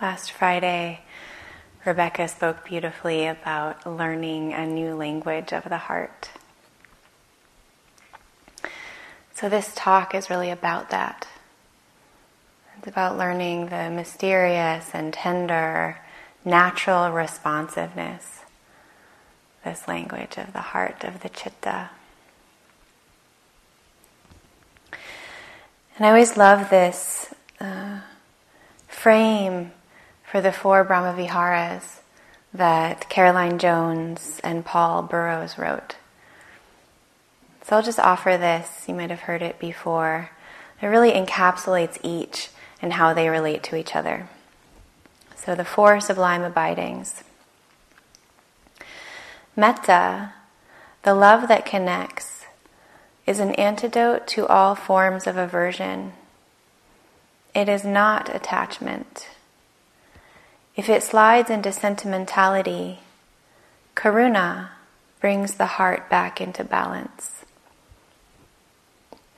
Last 0.00 0.32
Friday, 0.32 1.00
Rebecca 1.84 2.26
spoke 2.26 2.64
beautifully 2.64 3.26
about 3.26 3.86
learning 3.86 4.54
a 4.54 4.64
new 4.64 4.94
language 4.94 5.52
of 5.52 5.64
the 5.64 5.76
heart. 5.76 6.30
So, 9.34 9.50
this 9.50 9.72
talk 9.74 10.14
is 10.14 10.30
really 10.30 10.48
about 10.48 10.88
that. 10.88 11.28
It's 12.78 12.88
about 12.88 13.18
learning 13.18 13.66
the 13.66 13.90
mysterious 13.90 14.88
and 14.94 15.12
tender, 15.12 15.98
natural 16.46 17.10
responsiveness, 17.10 18.40
this 19.66 19.86
language 19.86 20.38
of 20.38 20.54
the 20.54 20.60
heart, 20.60 21.04
of 21.04 21.20
the 21.20 21.28
chitta. 21.28 21.90
And 25.98 26.06
I 26.06 26.08
always 26.08 26.38
love 26.38 26.70
this 26.70 27.34
uh, 27.60 28.00
frame 28.88 29.72
for 30.30 30.40
the 30.40 30.52
four 30.52 30.84
Brahmaviharas 30.84 31.98
that 32.54 33.08
Caroline 33.08 33.58
Jones 33.58 34.40
and 34.44 34.64
Paul 34.64 35.02
Burrows 35.02 35.58
wrote. 35.58 35.96
So 37.62 37.76
I'll 37.76 37.82
just 37.82 37.98
offer 37.98 38.36
this. 38.36 38.84
You 38.86 38.94
might 38.94 39.10
have 39.10 39.20
heard 39.20 39.42
it 39.42 39.58
before. 39.58 40.30
It 40.80 40.86
really 40.86 41.12
encapsulates 41.12 41.98
each 42.04 42.50
and 42.80 42.92
how 42.92 43.12
they 43.12 43.28
relate 43.28 43.64
to 43.64 43.76
each 43.76 43.96
other. 43.96 44.28
So 45.34 45.56
the 45.56 45.64
four 45.64 46.00
sublime 46.00 46.42
abidings. 46.42 47.24
Metta, 49.56 50.32
the 51.02 51.14
love 51.14 51.48
that 51.48 51.66
connects, 51.66 52.46
is 53.26 53.40
an 53.40 53.54
antidote 53.56 54.28
to 54.28 54.46
all 54.46 54.76
forms 54.76 55.26
of 55.26 55.36
aversion. 55.36 56.12
It 57.52 57.68
is 57.68 57.84
not 57.84 58.32
attachment. 58.34 59.28
If 60.80 60.88
it 60.88 61.02
slides 61.02 61.50
into 61.50 61.72
sentimentality, 61.72 63.00
karuna 63.94 64.70
brings 65.20 65.56
the 65.56 65.76
heart 65.76 66.08
back 66.08 66.40
into 66.40 66.64
balance. 66.64 67.44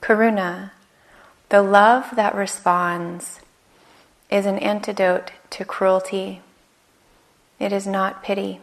Karuna, 0.00 0.70
the 1.48 1.60
love 1.60 2.14
that 2.14 2.36
responds, 2.36 3.40
is 4.30 4.46
an 4.46 4.56
antidote 4.58 5.32
to 5.50 5.64
cruelty. 5.64 6.42
It 7.58 7.72
is 7.72 7.88
not 7.88 8.22
pity. 8.22 8.60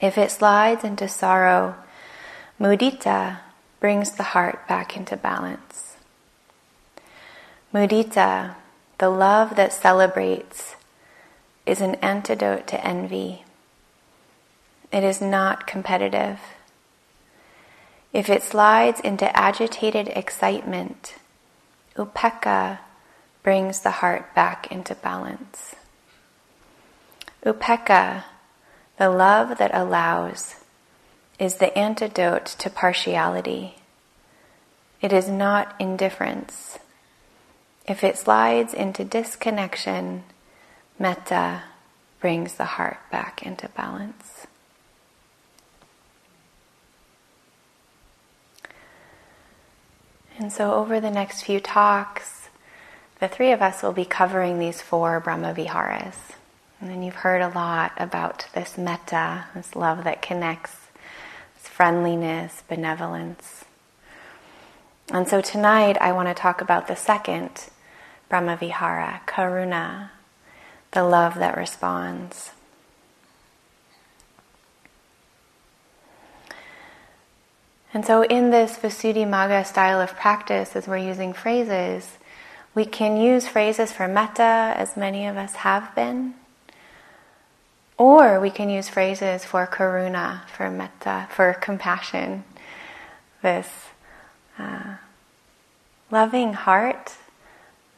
If 0.00 0.16
it 0.16 0.30
slides 0.30 0.84
into 0.84 1.06
sorrow, 1.06 1.74
mudita 2.58 3.40
brings 3.78 4.12
the 4.12 4.32
heart 4.32 4.66
back 4.66 4.96
into 4.96 5.18
balance. 5.18 5.98
Mudita, 7.74 8.54
the 8.96 9.10
love 9.10 9.56
that 9.56 9.74
celebrates, 9.74 10.76
is 11.66 11.80
an 11.80 11.94
antidote 11.96 12.66
to 12.68 12.86
envy. 12.86 13.44
It 14.92 15.02
is 15.02 15.20
not 15.20 15.66
competitive. 15.66 16.38
If 18.12 18.28
it 18.28 18.42
slides 18.42 19.00
into 19.00 19.36
agitated 19.36 20.08
excitement, 20.08 21.16
upekkha 21.96 22.78
brings 23.42 23.80
the 23.80 23.90
heart 23.90 24.34
back 24.34 24.70
into 24.70 24.94
balance. 24.94 25.74
Upekkha, 27.44 28.24
the 28.98 29.10
love 29.10 29.58
that 29.58 29.74
allows, 29.74 30.56
is 31.38 31.56
the 31.56 31.76
antidote 31.76 32.46
to 32.46 32.70
partiality. 32.70 33.76
It 35.02 35.12
is 35.12 35.28
not 35.28 35.74
indifference. 35.78 36.78
If 37.86 38.02
it 38.02 38.16
slides 38.16 38.72
into 38.72 39.04
disconnection, 39.04 40.24
Metta 40.98 41.62
brings 42.20 42.54
the 42.54 42.64
heart 42.64 42.98
back 43.10 43.42
into 43.42 43.68
balance. 43.68 44.46
And 50.38 50.52
so, 50.52 50.74
over 50.74 51.00
the 51.00 51.10
next 51.10 51.42
few 51.42 51.60
talks, 51.60 52.48
the 53.20 53.28
three 53.28 53.52
of 53.52 53.62
us 53.62 53.82
will 53.82 53.92
be 53.92 54.04
covering 54.04 54.58
these 54.58 54.82
four 54.82 55.20
Brahmaviharas. 55.20 56.16
And 56.80 56.90
then 56.90 57.02
you've 57.02 57.14
heard 57.14 57.40
a 57.40 57.48
lot 57.48 57.92
about 57.96 58.46
this 58.52 58.76
metta, 58.76 59.46
this 59.54 59.76
love 59.76 60.04
that 60.04 60.22
connects, 60.22 60.76
this 61.56 61.68
friendliness, 61.68 62.62
benevolence. 62.68 63.64
And 65.10 65.28
so 65.28 65.40
tonight 65.40 65.96
I 66.00 66.12
want 66.12 66.28
to 66.28 66.34
talk 66.34 66.60
about 66.60 66.88
the 66.88 66.96
second 66.96 67.68
Brahmavihara, 68.30 69.26
karuna, 69.26 70.10
the 70.94 71.04
love 71.04 71.34
that 71.34 71.56
responds. 71.56 72.52
And 77.92 78.04
so, 78.04 78.22
in 78.22 78.50
this 78.50 78.76
Visuddhimagga 78.78 79.66
style 79.66 80.00
of 80.00 80.16
practice, 80.16 80.74
as 80.74 80.88
we're 80.88 80.96
using 80.98 81.32
phrases, 81.32 82.18
we 82.74 82.84
can 82.84 83.16
use 83.16 83.46
phrases 83.46 83.92
for 83.92 84.08
metta, 84.08 84.74
as 84.76 84.96
many 84.96 85.26
of 85.26 85.36
us 85.36 85.54
have 85.56 85.94
been, 85.94 86.34
or 87.96 88.40
we 88.40 88.50
can 88.50 88.68
use 88.68 88.88
phrases 88.88 89.44
for 89.44 89.66
karuna, 89.66 90.48
for 90.48 90.70
metta, 90.70 91.28
for 91.30 91.54
compassion, 91.54 92.42
this 93.42 93.68
uh, 94.58 94.96
loving 96.10 96.54
heart 96.54 97.14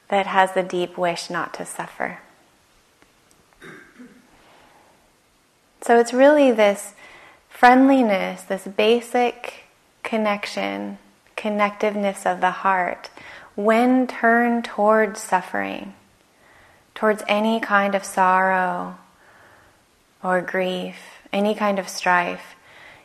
that 0.09 0.27
has 0.27 0.53
the 0.53 0.63
deep 0.63 0.99
wish 0.99 1.31
not 1.31 1.55
to 1.55 1.65
suffer. 1.65 2.19
So 5.87 6.01
it's 6.01 6.13
really 6.13 6.51
this 6.51 6.95
friendliness, 7.49 8.43
this 8.43 8.67
basic 8.67 9.67
connection, 10.03 10.99
connectiveness 11.37 12.27
of 12.27 12.41
the 12.41 12.51
heart 12.51 13.09
when 13.55 14.09
turned 14.09 14.65
towards 14.65 15.23
suffering, 15.23 15.95
towards 16.97 17.23
any 17.29 17.61
kind 17.61 17.95
of 17.95 18.05
sorrow 18.05 18.97
or 20.25 20.41
grief, 20.41 20.97
any 21.33 21.55
kind 21.55 21.79
of 21.79 21.89
strife. 21.89 22.57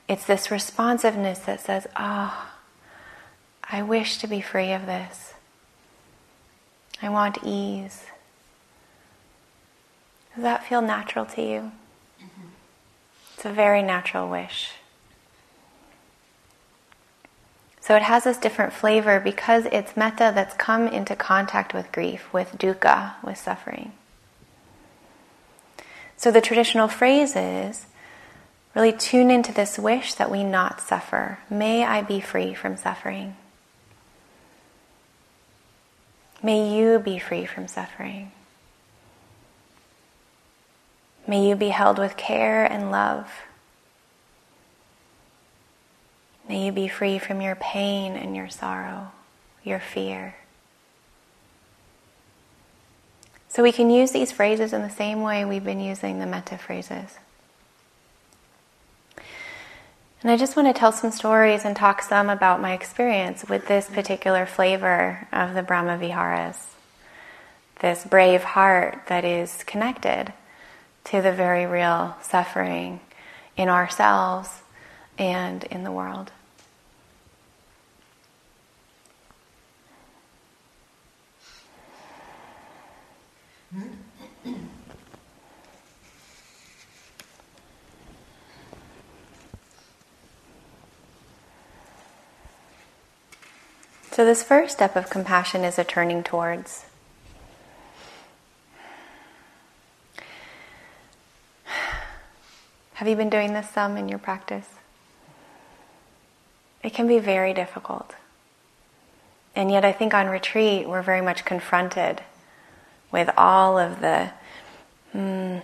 It's 0.08 0.26
this 0.26 0.50
responsiveness 0.50 1.38
that 1.40 1.60
says, 1.60 1.86
Oh, 1.96 2.50
I 3.64 3.84
wish 3.84 4.18
to 4.18 4.28
be 4.28 4.42
free 4.42 4.72
of 4.72 4.88
this. 4.88 5.36
I 7.00 7.10
want 7.10 7.38
ease. 7.44 8.06
Does 10.34 10.42
that 10.42 10.66
feel 10.66 10.82
natural 10.82 11.26
to 11.26 11.44
you? 11.44 11.72
It's 13.42 13.48
a 13.48 13.54
very 13.54 13.82
natural 13.82 14.30
wish. 14.30 14.74
So 17.80 17.96
it 17.96 18.04
has 18.04 18.24
this 18.24 18.38
different 18.38 18.72
flavor 18.72 19.20
because 19.20 19.66
it's 19.72 19.98
metta 19.98 20.32
that's 20.36 20.54
come 20.54 20.88
into 20.88 21.16
contact 21.16 21.74
with 21.74 21.92
grief, 21.92 22.32
with 22.32 22.56
dukkha, 22.60 23.14
with 23.24 23.40
suffering. 23.40 23.94
So 26.18 26.30
the 26.30 26.40
traditional 26.40 26.88
phrase 26.88 27.36
is 27.36 27.88
really 28.76 28.94
tune 28.94 29.32
into 29.32 29.52
this 29.52 29.80
wish 29.80 30.14
that 30.14 30.30
we 30.30 30.44
not 30.44 30.80
suffer. 30.80 31.40
May 31.50 31.84
I 31.84 32.04
be 32.04 32.20
free 32.20 32.54
from 32.54 32.78
suffering. 32.78 33.36
May 36.44 36.78
you 36.78 37.00
be 37.00 37.18
free 37.18 37.48
from 37.48 37.68
suffering. 37.68 38.34
May 41.32 41.48
you 41.48 41.56
be 41.56 41.70
held 41.70 41.98
with 41.98 42.18
care 42.18 42.66
and 42.66 42.92
love. 42.92 43.32
May 46.50 46.66
you 46.66 46.74
be 46.74 46.90
free 46.90 47.20
from 47.20 47.40
your 47.40 47.56
pain 47.56 48.18
and 48.18 48.36
your 48.36 48.50
sorrow, 48.50 49.14
your 49.64 49.80
fear. 49.80 50.36
So 53.48 53.64
we 53.64 53.72
can 53.72 53.90
use 53.90 54.12
these 54.12 54.34
phrases 54.34 54.74
in 54.74 54.82
the 54.82 54.90
same 54.90 55.22
way 55.22 55.46
we've 55.46 55.64
been 55.64 55.80
using 55.80 56.20
the 56.20 56.26
metta 56.26 56.58
phrases. 56.58 57.18
And 59.16 60.30
I 60.30 60.36
just 60.36 60.58
want 60.58 60.68
to 60.68 60.78
tell 60.78 60.92
some 60.92 61.12
stories 61.12 61.64
and 61.64 61.78
talk 61.78 62.02
some 62.02 62.30
about 62.30 62.62
my 62.62 62.74
experience 62.74 63.46
with 63.48 63.70
this 63.70 63.88
particular 63.90 64.46
flavor 64.46 65.30
of 65.32 65.54
the 65.54 65.64
Brahma 65.64 65.98
Viharas. 65.98 66.76
This 67.80 68.04
brave 68.04 68.44
heart 68.44 69.04
that 69.08 69.24
is 69.24 69.64
connected 69.64 70.34
to 71.06 71.22
the 71.22 71.32
very 71.32 71.66
real 71.66 72.16
suffering 72.22 73.00
in 73.58 73.70
ourselves 73.70 74.62
and 75.18 75.64
in 75.66 75.84
the 75.84 75.92
world. 75.92 76.32
So, 94.12 94.26
this 94.26 94.44
first 94.44 94.74
step 94.74 94.96
of 94.98 95.10
compassion 95.10 95.64
is 95.64 95.80
a 95.80 95.86
turning 95.86 96.22
towards. 96.22 96.86
Have 103.02 103.08
you 103.08 103.16
been 103.16 103.32
doing 103.32 103.54
this 103.54 103.68
some 103.68 103.98
in 103.98 104.10
your 104.10 104.20
practice? 104.20 104.68
It 106.84 106.94
can 106.94 107.08
be 107.08 107.18
very 107.18 107.52
difficult. 107.52 108.14
And 109.56 109.72
yet, 109.72 109.84
I 109.84 109.92
think 109.92 110.14
on 110.14 110.28
retreat, 110.28 110.88
we're 110.88 111.02
very 111.02 111.22
much 111.22 111.44
confronted 111.44 112.22
with 113.12 113.32
all 113.36 113.80
of 113.80 114.02
the 114.02 114.30
mm, 115.16 115.64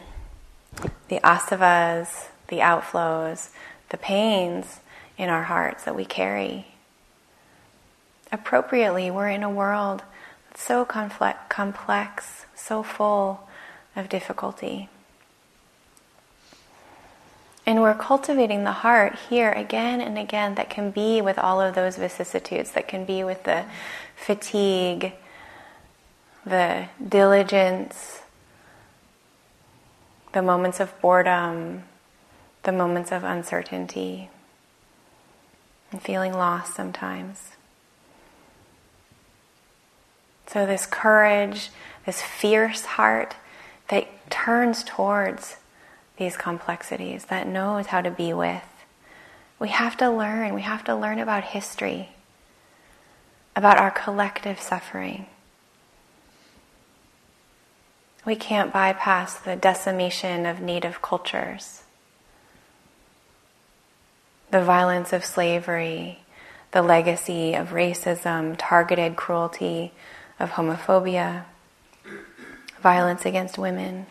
the 1.09 1.19
asavas, 1.19 2.29
the 2.47 2.57
outflows, 2.57 3.49
the 3.89 3.97
pains 3.97 4.79
in 5.15 5.29
our 5.29 5.43
hearts 5.43 5.83
that 5.83 5.95
we 5.95 6.05
carry. 6.05 6.65
Appropriately, 8.31 9.11
we're 9.11 9.29
in 9.29 9.43
a 9.43 9.49
world 9.51 10.01
that's 10.49 10.63
so 10.63 10.83
complex, 10.83 12.47
so 12.55 12.81
full 12.81 13.47
of 13.95 14.09
difficulty. 14.09 14.89
And 17.67 17.81
we're 17.81 17.95
cultivating 17.95 18.63
the 18.63 18.71
heart 18.71 19.19
here 19.29 19.51
again 19.51 19.99
and 19.99 20.17
again 20.17 20.55
that 20.55 20.69
can 20.69 20.89
be 20.89 21.21
with 21.21 21.37
all 21.37 21.59
of 21.59 21.75
those 21.75 21.97
vicissitudes, 21.97 22.71
that 22.71 22.87
can 22.87 23.03
be 23.03 23.25
with 23.25 23.43
the 23.43 23.65
fatigue, 24.15 25.11
the 26.45 26.87
diligence, 27.05 28.21
the 30.31 30.41
moments 30.41 30.79
of 30.79 30.97
boredom, 31.01 31.83
the 32.63 32.71
moments 32.71 33.11
of 33.11 33.25
uncertainty, 33.25 34.29
and 35.91 36.01
feeling 36.01 36.31
lost 36.31 36.73
sometimes. 36.73 37.51
So, 40.45 40.65
this 40.65 40.85
courage, 40.85 41.69
this 42.05 42.21
fierce 42.21 42.85
heart 42.85 43.35
that 43.89 44.07
turns 44.29 44.85
towards 44.85 45.57
these 46.17 46.37
complexities, 46.37 47.25
that 47.25 47.47
knows 47.47 47.87
how 47.87 48.01
to 48.01 48.11
be 48.11 48.33
with. 48.33 48.63
We 49.59 49.69
have 49.69 49.97
to 49.97 50.09
learn, 50.09 50.53
we 50.53 50.61
have 50.61 50.83
to 50.85 50.95
learn 50.95 51.19
about 51.19 51.43
history, 51.43 52.09
about 53.55 53.77
our 53.77 53.91
collective 53.91 54.59
suffering. 54.59 55.25
We 58.25 58.35
can't 58.35 58.73
bypass 58.73 59.35
the 59.35 59.55
decimation 59.55 60.45
of 60.45 60.59
native 60.59 61.01
cultures, 61.01 61.83
the 64.51 64.61
violence 64.61 65.13
of 65.13 65.23
slavery, 65.23 66.19
the 66.71 66.81
legacy 66.81 67.53
of 67.53 67.69
racism, 67.69 68.55
targeted 68.57 69.15
cruelty, 69.15 69.93
of 70.39 70.51
homophobia, 70.51 71.45
violence 72.81 73.25
against 73.25 73.57
women, 73.57 74.05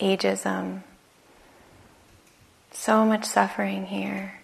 ageism, 0.00 0.82
so 2.72 3.04
much 3.04 3.24
suffering 3.24 3.86
here. 3.86 4.40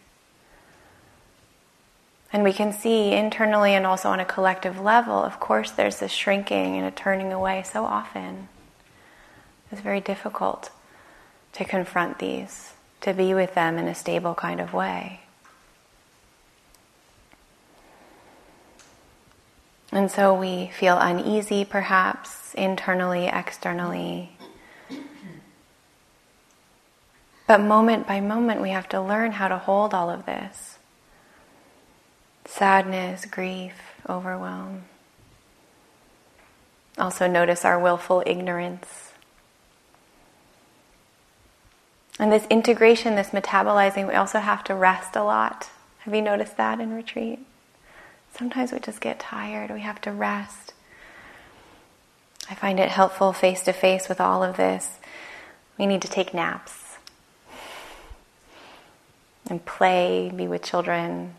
And 2.33 2.45
we 2.45 2.53
can 2.53 2.73
see 2.73 3.13
internally 3.13 3.75
and 3.75 3.87
also 3.87 4.11
on 4.11 4.21
a 4.21 4.25
collective 4.25 4.79
level, 4.79 5.15
of 5.15 5.41
course, 5.41 5.71
there's 5.71 5.99
this 5.99 6.13
shrinking 6.13 6.77
and 6.77 6.87
a 6.87 6.91
turning 6.91 7.33
away 7.33 7.63
so 7.65 7.85
often. 7.85 8.49
It's 9.73 9.81
very 9.81 10.01
difficult 10.01 10.71
to 11.55 11.65
confront 11.65 12.19
these, 12.19 12.75
to 13.01 13.15
be 13.15 13.33
with 13.33 13.55
them 13.55 13.79
in 13.79 13.89
a 13.89 13.95
stable 13.95 14.35
kind 14.35 14.61
of 14.61 14.75
way. 14.75 15.21
And 19.91 20.11
so 20.11 20.35
we 20.35 20.71
feel 20.79 20.99
uneasy, 20.99 21.65
perhaps, 21.65 22.53
internally, 22.55 23.27
externally. 23.27 24.38
But 27.49 27.63
moment 27.63 28.07
by 28.07 28.21
moment, 28.21 28.61
we 28.61 28.71
have 28.71 28.91
to 28.91 29.01
learn 29.01 29.33
how 29.33 29.49
to 29.49 29.57
hold 29.57 29.95
all 29.95 30.11
of 30.11 30.27
this 30.27 30.79
sadness, 32.45 33.25
grief, 33.25 33.75
overwhelm. 34.09 34.85
Also, 36.99 37.27
notice 37.27 37.65
our 37.65 37.79
willful 37.79 38.23
ignorance. 38.27 39.13
And 42.19 42.33
this 42.33 42.47
integration, 42.51 43.15
this 43.15 43.31
metabolizing, 43.31 44.09
we 44.09 44.15
also 44.15 44.41
have 44.41 44.65
to 44.65 44.75
rest 44.75 45.15
a 45.15 45.23
lot. 45.23 45.71
Have 46.01 46.15
you 46.15 46.23
noticed 46.23 46.57
that 46.57 46.81
in 46.81 46.95
retreat? 46.95 47.39
Sometimes 48.35 48.73
we 48.73 48.81
just 48.81 49.01
get 49.01 49.21
tired, 49.21 49.71
we 49.71 49.81
have 49.81 50.01
to 50.03 50.13
rest. 50.13 50.75
I 52.51 52.55
find 52.55 52.81
it 52.81 52.89
helpful 52.89 53.33
face 53.33 53.63
to 53.65 53.73
face 53.73 54.09
with 54.09 54.21
all 54.21 54.43
of 54.43 54.57
this. 54.57 54.99
We 55.79 55.87
need 55.87 56.03
to 56.03 56.09
take 56.09 56.35
naps 56.35 56.78
and 59.51 59.65
play, 59.65 60.31
be 60.35 60.47
with 60.47 60.63
children. 60.63 61.35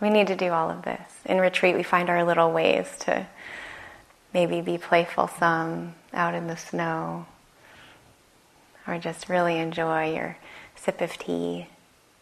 We 0.00 0.10
need 0.10 0.28
to 0.28 0.36
do 0.36 0.50
all 0.50 0.70
of 0.70 0.82
this. 0.82 1.10
In 1.24 1.38
retreat, 1.38 1.76
we 1.76 1.82
find 1.82 2.08
our 2.08 2.24
little 2.24 2.52
ways 2.52 2.86
to 3.00 3.26
maybe 4.32 4.60
be 4.60 4.78
playful 4.78 5.28
some 5.28 5.94
out 6.12 6.34
in 6.34 6.46
the 6.46 6.56
snow, 6.56 7.26
or 8.86 8.98
just 8.98 9.28
really 9.28 9.58
enjoy 9.58 10.14
your 10.14 10.36
sip 10.76 11.00
of 11.00 11.18
tea. 11.18 11.66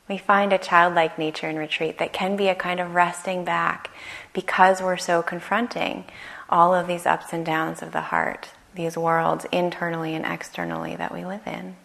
We 0.09 0.19
find 0.19 0.53
a 0.53 0.59
childlike 0.59 1.19
nature 1.19 1.49
in 1.49 1.57
retreat 1.57 1.99
that 1.99 2.13
can 2.13 2.37
be 2.37 2.49
a 2.49 2.55
kind 2.55 2.79
of 2.79 2.95
resting 2.95 3.45
back 3.45 3.91
because 4.33 4.81
we're 4.81 4.97
so 4.97 5.23
confronting 5.23 6.05
all 6.49 6.75
of 6.75 6.87
these 6.87 7.07
ups 7.07 7.33
and 7.33 7.45
downs 7.45 7.83
of 7.83 7.93
the 7.93 8.03
heart, 8.03 8.51
these 8.75 8.97
worlds 8.97 9.47
internally 9.51 10.15
and 10.15 10.25
externally 10.25 10.95
that 10.95 11.13
we 11.13 11.25
live 11.25 11.45
in. 11.47 11.77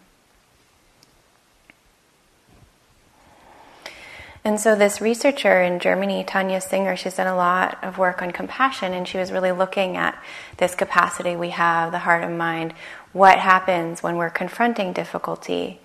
And 4.44 4.58
so, 4.58 4.74
this 4.74 5.00
researcher 5.00 5.62
in 5.62 5.78
Germany, 5.78 6.24
Tania 6.24 6.60
Singer, 6.60 6.96
she's 6.96 7.14
done 7.14 7.28
a 7.28 7.36
lot 7.36 7.78
of 7.84 7.96
work 7.96 8.22
on 8.22 8.32
compassion, 8.32 8.92
and 8.92 9.06
she 9.06 9.16
was 9.16 9.30
really 9.30 9.52
looking 9.52 9.96
at 9.96 10.20
this 10.56 10.74
capacity 10.74 11.36
we 11.36 11.50
have, 11.50 11.92
the 11.92 12.00
heart 12.00 12.24
and 12.24 12.36
mind. 12.36 12.74
What 13.12 13.38
happens 13.38 14.02
when 14.02 14.16
we're 14.16 14.30
confronting 14.30 14.92
difficulty? 14.92 15.80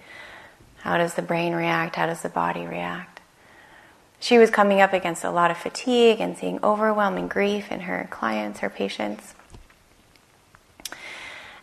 How 0.77 0.97
does 0.97 1.13
the 1.13 1.21
brain 1.21 1.53
react? 1.53 1.97
How 1.97 2.07
does 2.07 2.23
the 2.23 2.29
body 2.29 2.65
react? 2.65 3.21
She 4.19 4.39
was 4.39 4.49
coming 4.49 4.81
up 4.81 4.91
against 4.91 5.23
a 5.23 5.29
lot 5.29 5.51
of 5.51 5.57
fatigue 5.57 6.19
and 6.19 6.35
seeing 6.35 6.59
overwhelming 6.63 7.27
grief 7.27 7.71
in 7.71 7.81
her 7.81 8.07
clients, 8.09 8.61
her 8.61 8.71
patients. 8.71 9.35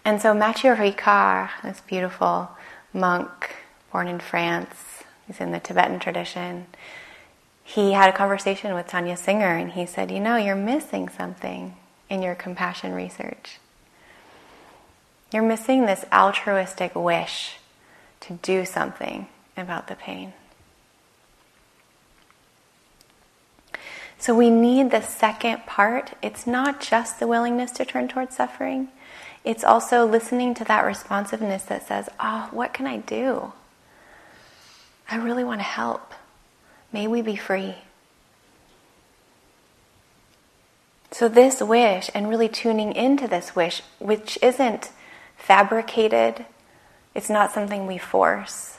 And 0.05 0.23
so, 0.23 0.33
Mathieu 0.33 0.77
Ricard, 0.77 1.51
this 1.65 1.81
beautiful 1.81 2.51
monk 2.93 3.57
born 3.91 4.07
in 4.07 4.21
France, 4.21 4.94
he's 5.27 5.41
in 5.41 5.53
the 5.53 5.61
Tibetan 5.61 5.99
tradition, 5.99 6.67
he 7.63 7.93
had 7.93 8.11
a 8.11 8.17
conversation 8.17 8.75
with 8.75 8.87
Tania 8.87 9.17
Singer 9.17 9.57
and 9.57 9.73
he 9.73 9.87
said, 9.87 10.11
You 10.11 10.21
know, 10.21 10.37
you're 10.37 10.55
missing 10.55 11.09
something 11.09 11.77
in 12.11 12.23
your 12.23 12.35
compassion 12.35 12.93
research. 12.93 13.59
You're 15.33 15.43
missing 15.43 15.87
this 15.87 16.05
altruistic 16.13 16.95
wish 16.95 17.57
to 18.21 18.35
do 18.35 18.65
something 18.65 19.27
about 19.57 19.89
the 19.89 19.95
pain. 19.95 20.35
So 24.19 24.35
we 24.35 24.49
need 24.49 24.91
the 24.91 25.03
second 25.03 25.67
part. 25.67 26.13
It's 26.23 26.47
not 26.47 26.81
just 26.81 27.19
the 27.19 27.27
willingness 27.27 27.73
to 27.73 27.85
turn 27.85 28.09
towards 28.09 28.37
suffering, 28.37 28.89
it's 29.45 29.65
also 29.65 30.07
listening 30.07 30.55
to 30.55 30.65
that 30.65 30.85
responsiveness 30.85 31.65
that 31.65 31.87
says, 31.87 32.09
Oh, 32.19 32.49
what 32.51 32.73
can 32.73 32.87
I 32.87 32.99
do? 32.99 33.53
I 35.11 35.17
really 35.17 35.45
want 35.45 35.61
to 35.61 35.65
help. 35.65 36.13
May 36.93 37.07
we 37.07 37.23
be 37.23 37.37
free. 37.37 37.75
So, 41.11 41.29
this 41.29 41.61
wish, 41.61 42.11
and 42.13 42.29
really 42.29 42.49
tuning 42.49 42.93
into 42.93 43.29
this 43.29 43.55
wish, 43.55 43.83
which 44.01 44.37
isn't 44.43 44.91
fabricated, 45.37 46.45
it's 47.15 47.31
not 47.31 47.53
something 47.53 47.87
we 47.87 47.99
force. 47.99 48.79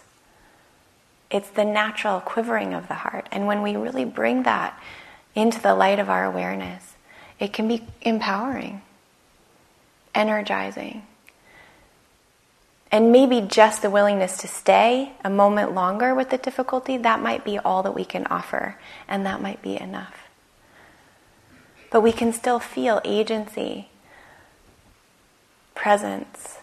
It's 1.31 1.49
the 1.49 1.63
natural 1.65 2.19
quivering 2.19 2.73
of 2.73 2.87
the 2.87 2.95
heart. 2.95 3.27
And 3.31 3.47
when 3.47 3.61
we 3.61 3.75
really 3.75 4.05
bring 4.05 4.43
that 4.43 4.77
into 5.33 5.61
the 5.61 5.75
light 5.75 5.99
of 5.99 6.09
our 6.09 6.25
awareness, 6.25 6.95
it 7.39 7.53
can 7.53 7.67
be 7.67 7.85
empowering, 8.01 8.81
energizing. 10.13 11.03
And 12.91 13.11
maybe 13.11 13.41
just 13.41 13.81
the 13.81 13.89
willingness 13.89 14.37
to 14.37 14.47
stay 14.47 15.13
a 15.23 15.29
moment 15.29 15.73
longer 15.73 16.13
with 16.15 16.29
the 16.29 16.37
difficulty, 16.37 16.97
that 16.97 17.19
might 17.19 17.43
be 17.43 17.59
all 17.59 17.83
that 17.83 17.95
we 17.95 18.05
can 18.05 18.25
offer, 18.27 18.77
and 19.07 19.25
that 19.25 19.41
might 19.41 19.61
be 19.61 19.79
enough. 19.79 20.29
But 21.91 22.01
we 22.01 22.11
can 22.11 22.31
still 22.31 22.59
feel 22.59 23.01
agency, 23.03 23.89
presence, 25.73 26.59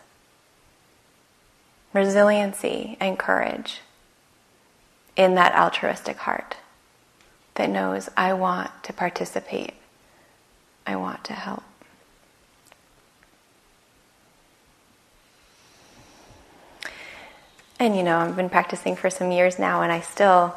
resiliency, 1.93 2.97
and 3.01 3.19
courage 3.19 3.81
in 5.17 5.35
that 5.35 5.55
altruistic 5.55 6.19
heart 6.19 6.57
that 7.55 7.69
knows, 7.69 8.09
I 8.17 8.33
want 8.33 8.71
to 8.85 8.93
participate, 8.93 9.75
I 10.87 10.97
want 10.97 11.25
to 11.25 11.35
help. 11.35 11.63
And 17.83 17.97
you 17.97 18.05
know, 18.05 18.19
I've 18.19 18.37
been 18.37 18.49
practicing 18.49 18.95
for 18.95 19.11
some 19.11 19.33
years 19.33 19.59
now, 19.59 19.83
and 19.83 19.91
I 19.91 20.03
still, 20.03 20.55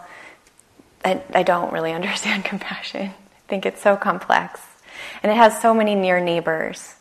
I, 1.04 1.24
I 1.34 1.42
don't 1.42 1.74
really 1.74 1.92
understand 2.00 2.46
compassion. 2.46 3.08
I 3.08 3.48
think 3.48 3.66
it's 3.66 3.82
so 3.82 3.98
complex. 3.98 4.62
And 5.24 5.32
it 5.32 5.36
has 5.36 5.60
so 5.60 5.74
many 5.74 5.96
near 5.96 6.20
neighbors. 6.20 6.94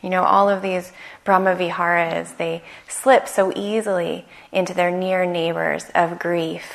You 0.00 0.08
know, 0.08 0.22
all 0.22 0.48
of 0.48 0.62
these 0.62 0.92
Brahma 1.24 1.54
Viharas, 1.56 2.32
they 2.38 2.62
slip 2.88 3.28
so 3.28 3.52
easily 3.54 4.24
into 4.50 4.72
their 4.72 4.90
near 4.90 5.26
neighbors 5.26 5.84
of 5.94 6.18
grief, 6.18 6.72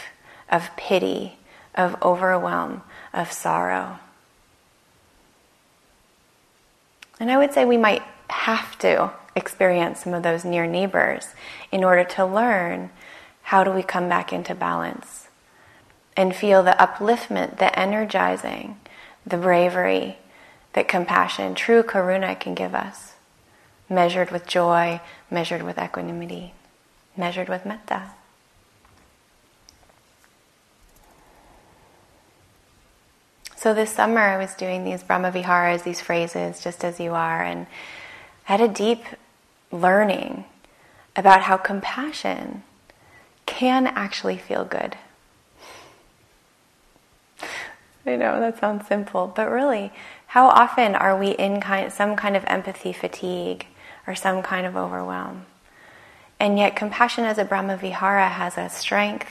of 0.52 0.70
pity, 0.78 1.40
of 1.74 2.00
overwhelm, 2.04 2.84
of 3.16 3.32
sorrow. 3.32 3.98
And 7.20 7.32
I 7.32 7.40
would 7.40 7.52
say 7.52 7.66
we 7.66 7.78
might 7.78 8.04
have 8.30 8.78
to 8.80 9.12
experience 9.36 10.04
some 10.04 10.14
of 10.14 10.24
those 10.24 10.46
near 10.46 10.68
neighbors 10.68 11.34
in 11.72 11.84
order 11.84 12.04
to 12.04 12.26
learn 12.26 12.90
how 13.44 13.64
do 13.64 13.72
we 13.72 13.84
come 13.84 14.08
back 14.08 14.32
into 14.32 14.54
balance 14.54 15.28
and 16.16 16.36
feel 16.36 16.62
the 16.64 16.76
upliftment, 16.80 17.58
the 17.58 17.78
energizing, 17.78 18.78
the 19.26 19.38
bravery 19.38 20.18
that 20.74 20.88
compassion, 20.88 21.56
true 21.56 21.84
karuna 21.84 22.40
can 22.40 22.54
give 22.54 22.74
us, 22.74 23.14
measured 23.90 24.32
with 24.32 24.48
joy, 24.48 25.02
measured 25.30 25.64
with 25.64 25.78
equanimity, 25.78 26.54
measured 27.18 27.50
with 27.50 27.66
metta. 27.66 28.12
So 33.56 33.76
this 33.76 33.92
summer 33.92 34.22
I 34.22 34.38
was 34.38 34.56
doing 34.56 34.84
these 34.84 35.04
Brahma 35.04 35.32
Viharas, 35.32 35.84
these 35.84 36.02
phrases, 36.02 36.64
just 36.64 36.84
as 36.84 37.00
you 37.00 37.14
are, 37.14 37.44
and 37.44 37.68
Had 38.52 38.60
a 38.60 38.68
deep 38.68 39.06
learning 39.72 40.44
about 41.16 41.44
how 41.44 41.56
compassion 41.56 42.64
can 43.46 43.88
actually 43.88 44.38
feel 44.38 44.66
good. 44.66 44.98
I 48.06 48.18
know 48.18 48.42
that 48.42 48.60
sounds 48.60 48.88
simple, 48.88 49.32
but 49.34 49.50
really, 49.50 49.94
how 50.28 50.50
often 50.50 50.96
are 50.96 51.18
we 51.18 51.30
in 51.30 51.62
kind, 51.62 51.94
some 51.94 52.18
kind 52.18 52.36
of 52.36 52.44
empathy 52.46 52.92
fatigue 52.92 53.68
or 54.06 54.16
some 54.16 54.44
kind 54.44 54.68
of 54.68 54.76
overwhelm? 54.76 55.46
And 56.38 56.60
yet, 56.60 56.76
compassion 56.76 57.24
as 57.24 57.38
a 57.38 57.46
Brahma 57.46 57.78
Vihara 57.78 58.28
has 58.28 58.58
a 58.58 58.68
strength, 58.68 59.30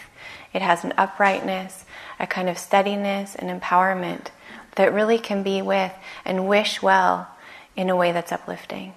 it 0.55 0.62
has 0.62 0.83
an 0.83 0.95
uprightness, 0.97 1.85
a 2.19 2.27
kind 2.27 2.49
of 2.49 2.57
steadiness 2.57 3.35
and 3.35 3.50
empowerment 3.50 4.29
that 4.77 4.95
really 4.95 5.19
can 5.19 5.43
be 5.43 5.61
with 5.61 5.93
and 6.25 6.49
wish 6.49 6.81
well 6.81 7.29
in 7.77 7.91
a 7.91 7.97
way 7.97 8.12
that's 8.12 8.33
uplifting. 8.33 8.95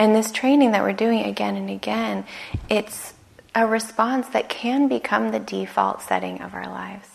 And 0.00 0.16
this 0.16 0.32
training 0.32 0.70
that 0.70 0.82
we're 0.82 0.94
doing 0.94 1.26
again 1.26 1.56
and 1.56 1.68
again, 1.68 2.24
it's 2.70 3.12
a 3.54 3.66
response 3.66 4.28
that 4.28 4.48
can 4.48 4.88
become 4.88 5.30
the 5.30 5.38
default 5.38 6.00
setting 6.00 6.40
of 6.40 6.54
our 6.54 6.66
lives. 6.66 7.06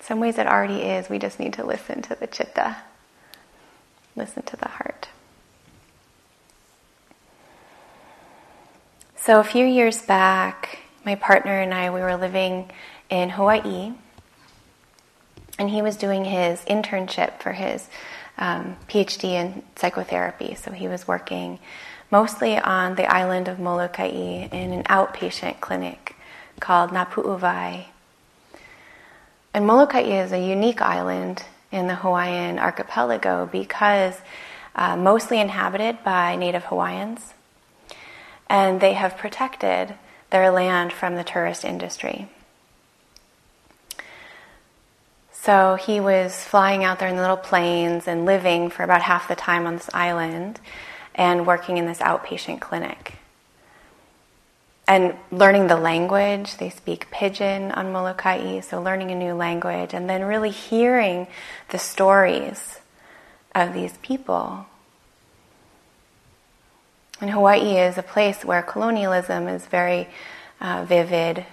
In 0.00 0.04
some 0.04 0.18
ways, 0.18 0.36
it 0.36 0.48
already 0.48 0.82
is. 0.82 1.08
We 1.08 1.20
just 1.20 1.38
need 1.38 1.52
to 1.52 1.64
listen 1.64 2.02
to 2.02 2.16
the 2.16 2.26
chitta, 2.26 2.78
listen 4.16 4.42
to 4.42 4.56
the 4.56 4.66
heart. 4.66 5.06
So, 9.14 9.38
a 9.38 9.44
few 9.44 9.64
years 9.64 10.02
back, 10.02 10.80
my 11.04 11.14
partner 11.14 11.52
and 11.60 11.72
I, 11.72 11.90
we 11.90 12.00
were 12.00 12.16
living 12.16 12.68
in 13.10 13.30
Hawaii, 13.30 13.92
and 15.56 15.70
he 15.70 15.82
was 15.82 15.96
doing 15.96 16.24
his 16.24 16.62
internship 16.64 17.40
for 17.40 17.52
his 17.52 17.88
um, 18.38 18.76
PhD 18.88 19.24
in 19.24 19.62
psychotherapy. 19.76 20.54
So 20.54 20.70
he 20.70 20.88
was 20.88 21.06
working 21.06 21.58
mostly 22.10 22.58
on 22.58 22.94
the 22.94 23.06
island 23.06 23.48
of 23.48 23.58
Molokai 23.58 24.06
in 24.06 24.72
an 24.72 24.84
outpatient 24.84 25.60
clinic 25.60 26.16
called 26.60 26.92
Na 26.92 27.04
Pu'uwai. 27.04 27.86
And 29.52 29.66
Molokai 29.66 30.00
is 30.00 30.32
a 30.32 30.38
unique 30.38 30.80
island 30.80 31.44
in 31.70 31.86
the 31.86 31.96
Hawaiian 31.96 32.58
archipelago 32.58 33.48
because 33.50 34.14
uh, 34.74 34.96
mostly 34.96 35.40
inhabited 35.40 36.02
by 36.04 36.36
native 36.36 36.64
Hawaiians, 36.64 37.34
and 38.48 38.80
they 38.80 38.94
have 38.94 39.16
protected 39.16 39.94
their 40.30 40.50
land 40.50 40.92
from 40.92 41.14
the 41.14 41.24
tourist 41.24 41.64
industry. 41.64 42.28
So 45.44 45.74
he 45.74 46.00
was 46.00 46.42
flying 46.42 46.84
out 46.84 46.98
there 46.98 47.08
in 47.08 47.16
the 47.16 47.20
little 47.20 47.36
planes 47.36 48.08
and 48.08 48.24
living 48.24 48.70
for 48.70 48.82
about 48.82 49.02
half 49.02 49.28
the 49.28 49.36
time 49.36 49.66
on 49.66 49.74
this 49.74 49.90
island 49.92 50.58
and 51.14 51.46
working 51.46 51.76
in 51.76 51.84
this 51.84 51.98
outpatient 51.98 52.62
clinic. 52.62 53.16
And 54.88 55.14
learning 55.30 55.66
the 55.66 55.76
language, 55.76 56.56
they 56.56 56.70
speak 56.70 57.10
pidgin 57.10 57.72
on 57.72 57.92
Molokai, 57.92 58.60
so 58.60 58.80
learning 58.80 59.10
a 59.10 59.14
new 59.14 59.34
language, 59.34 59.92
and 59.92 60.08
then 60.08 60.24
really 60.24 60.50
hearing 60.50 61.26
the 61.68 61.78
stories 61.78 62.80
of 63.54 63.74
these 63.74 63.98
people. 63.98 64.64
And 67.20 67.28
Hawaii 67.28 67.76
is 67.76 67.98
a 67.98 68.02
place 68.02 68.46
where 68.46 68.62
colonialism 68.62 69.48
is 69.48 69.66
very 69.66 70.08
uh, 70.62 70.86
vivid, 70.88 71.44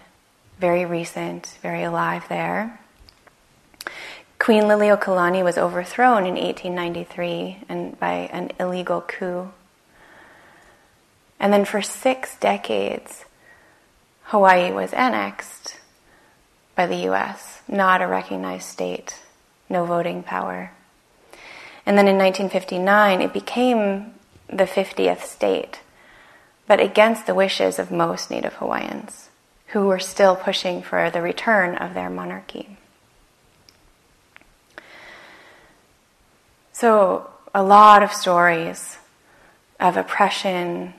very 0.59 0.85
recent, 0.85 1.57
very 1.61 1.83
alive 1.83 2.23
there. 2.29 2.80
Queen 4.39 4.63
Liliuokalani 4.63 5.43
was 5.43 5.57
overthrown 5.57 6.25
in 6.25 6.33
1893 6.33 7.65
and 7.69 7.99
by 7.99 8.29
an 8.33 8.51
illegal 8.59 9.01
coup. 9.01 9.51
And 11.39 11.53
then 11.53 11.65
for 11.65 11.81
six 11.81 12.35
decades, 12.37 13.25
Hawaii 14.23 14.71
was 14.71 14.93
annexed 14.93 15.79
by 16.75 16.87
the 16.87 17.07
US, 17.09 17.61
not 17.67 18.01
a 18.01 18.07
recognized 18.07 18.67
state, 18.67 19.19
no 19.69 19.85
voting 19.85 20.23
power. 20.23 20.71
And 21.85 21.97
then 21.97 22.07
in 22.07 22.17
1959, 22.17 23.21
it 23.21 23.33
became 23.33 24.13
the 24.47 24.65
50th 24.65 25.21
state, 25.21 25.81
but 26.67 26.79
against 26.79 27.25
the 27.25 27.35
wishes 27.35 27.77
of 27.77 27.91
most 27.91 28.31
Native 28.31 28.53
Hawaiians, 28.53 29.29
who 29.67 29.87
were 29.87 29.99
still 29.99 30.35
pushing 30.35 30.81
for 30.81 31.09
the 31.09 31.21
return 31.21 31.75
of 31.75 31.93
their 31.93 32.09
monarchy. 32.09 32.77
So, 36.81 37.29
a 37.53 37.61
lot 37.61 38.01
of 38.01 38.11
stories 38.11 38.97
of 39.79 39.97
oppression, 39.97 40.95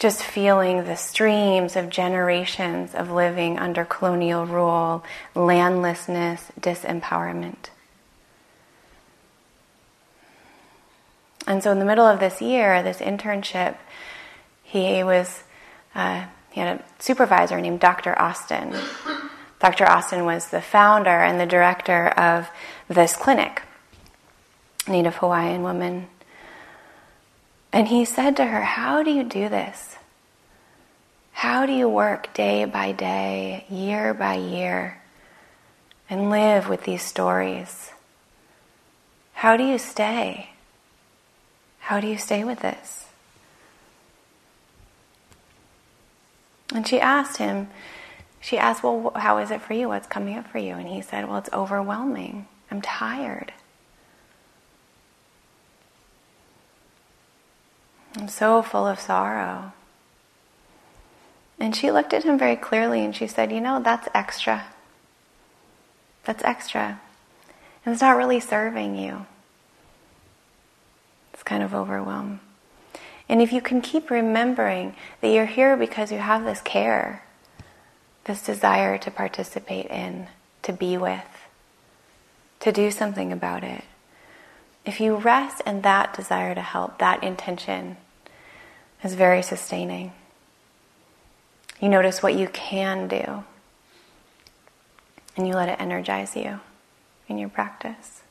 just 0.00 0.24
feeling 0.24 0.82
the 0.82 0.96
streams 0.96 1.76
of 1.76 1.88
generations 1.88 2.92
of 2.92 3.12
living 3.12 3.60
under 3.60 3.84
colonial 3.84 4.44
rule, 4.44 5.04
landlessness, 5.36 6.50
disempowerment. 6.60 7.68
And 11.46 11.62
so, 11.62 11.70
in 11.70 11.78
the 11.78 11.84
middle 11.84 12.04
of 12.04 12.18
this 12.18 12.42
year, 12.42 12.82
this 12.82 12.98
internship, 12.98 13.76
he 14.64 15.04
was 15.04 15.44
uh, 15.94 16.26
he 16.50 16.58
had 16.58 16.80
a 16.80 16.84
supervisor 16.98 17.60
named 17.60 17.78
Dr. 17.78 18.20
Austin. 18.20 18.74
Dr. 19.60 19.88
Austin 19.88 20.24
was 20.24 20.48
the 20.48 20.60
founder 20.60 21.22
and 21.22 21.38
the 21.38 21.46
director 21.46 22.08
of 22.08 22.48
this 22.88 23.14
clinic. 23.14 23.62
Native 24.88 25.16
Hawaiian 25.16 25.62
woman. 25.62 26.08
And 27.72 27.88
he 27.88 28.04
said 28.04 28.36
to 28.36 28.44
her, 28.44 28.62
How 28.62 29.02
do 29.02 29.10
you 29.10 29.24
do 29.24 29.48
this? 29.48 29.96
How 31.32 31.66
do 31.66 31.72
you 31.72 31.88
work 31.88 32.32
day 32.32 32.64
by 32.64 32.92
day, 32.92 33.66
year 33.68 34.14
by 34.14 34.36
year, 34.36 35.00
and 36.08 36.30
live 36.30 36.68
with 36.68 36.84
these 36.84 37.02
stories? 37.02 37.90
How 39.34 39.56
do 39.56 39.64
you 39.64 39.78
stay? 39.78 40.50
How 41.80 42.00
do 42.00 42.06
you 42.06 42.16
stay 42.16 42.42
with 42.42 42.60
this? 42.60 43.06
And 46.74 46.86
she 46.86 47.00
asked 47.00 47.36
him, 47.36 47.68
she 48.40 48.58
asked, 48.58 48.82
Well, 48.82 49.12
how 49.16 49.38
is 49.38 49.50
it 49.50 49.60
for 49.60 49.74
you? 49.74 49.88
What's 49.88 50.06
coming 50.06 50.36
up 50.36 50.48
for 50.48 50.58
you? 50.58 50.74
And 50.74 50.88
he 50.88 51.00
said, 51.00 51.28
Well, 51.28 51.38
it's 51.38 51.52
overwhelming. 51.52 52.46
I'm 52.70 52.80
tired. 52.80 53.52
I'm 58.16 58.28
so 58.28 58.62
full 58.62 58.86
of 58.86 58.98
sorrow. 58.98 59.72
And 61.58 61.76
she 61.76 61.90
looked 61.90 62.14
at 62.14 62.24
him 62.24 62.38
very 62.38 62.56
clearly 62.56 63.04
and 63.04 63.14
she 63.14 63.26
said, 63.26 63.52
You 63.52 63.60
know, 63.60 63.80
that's 63.82 64.08
extra. 64.14 64.66
That's 66.24 66.42
extra. 66.44 67.00
And 67.84 67.92
it's 67.92 68.02
not 68.02 68.16
really 68.16 68.40
serving 68.40 68.96
you. 68.96 69.26
It's 71.32 71.42
kind 71.42 71.62
of 71.62 71.74
overwhelmed. 71.74 72.40
And 73.28 73.42
if 73.42 73.52
you 73.52 73.60
can 73.60 73.80
keep 73.80 74.10
remembering 74.10 74.94
that 75.20 75.28
you're 75.28 75.46
here 75.46 75.76
because 75.76 76.10
you 76.10 76.18
have 76.18 76.44
this 76.44 76.60
care, 76.60 77.22
this 78.24 78.42
desire 78.42 78.98
to 78.98 79.10
participate 79.10 79.86
in, 79.86 80.28
to 80.62 80.72
be 80.72 80.96
with, 80.96 81.24
to 82.60 82.72
do 82.72 82.90
something 82.90 83.32
about 83.32 83.62
it, 83.62 83.84
if 84.84 85.00
you 85.00 85.16
rest 85.16 85.62
in 85.66 85.82
that 85.82 86.14
desire 86.14 86.54
to 86.54 86.60
help, 86.60 86.98
that 86.98 87.22
intention 87.22 87.96
is 89.02 89.14
very 89.14 89.42
sustaining. 89.42 90.12
You 91.80 91.88
notice 91.88 92.22
what 92.22 92.34
you 92.34 92.48
can 92.48 93.08
do, 93.08 93.44
and 95.36 95.46
you 95.46 95.54
let 95.54 95.68
it 95.68 95.80
energize 95.80 96.34
you 96.34 96.60
in 97.28 97.38
your 97.38 97.48
practice. 97.48 98.22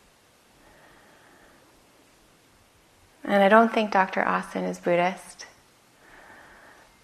And 3.24 3.42
I 3.42 3.50
don't 3.50 3.74
think 3.74 3.92
Dr. 3.92 4.28
Austin 4.28 4.64
is 4.64 4.80
Buddhist, 4.80 5.46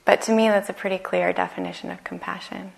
but 0.06 0.22
to 0.24 0.32
me, 0.32 0.48
that's 0.48 0.70
a 0.70 0.74
pretty 0.74 0.98
clear 0.98 1.34
definition 1.34 1.92
of 1.92 2.04
compassion. 2.04 2.74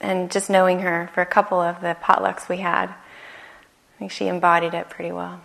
And 0.00 0.30
just 0.30 0.48
knowing 0.48 0.80
her 0.80 1.10
for 1.12 1.22
a 1.22 1.26
couple 1.26 1.60
of 1.60 1.80
the 1.80 1.96
potlucks 2.00 2.48
we 2.48 2.58
had, 2.58 2.90
I 2.90 3.98
think 3.98 4.12
she 4.12 4.28
embodied 4.28 4.74
it 4.74 4.88
pretty 4.88 5.12
well. 5.12 5.40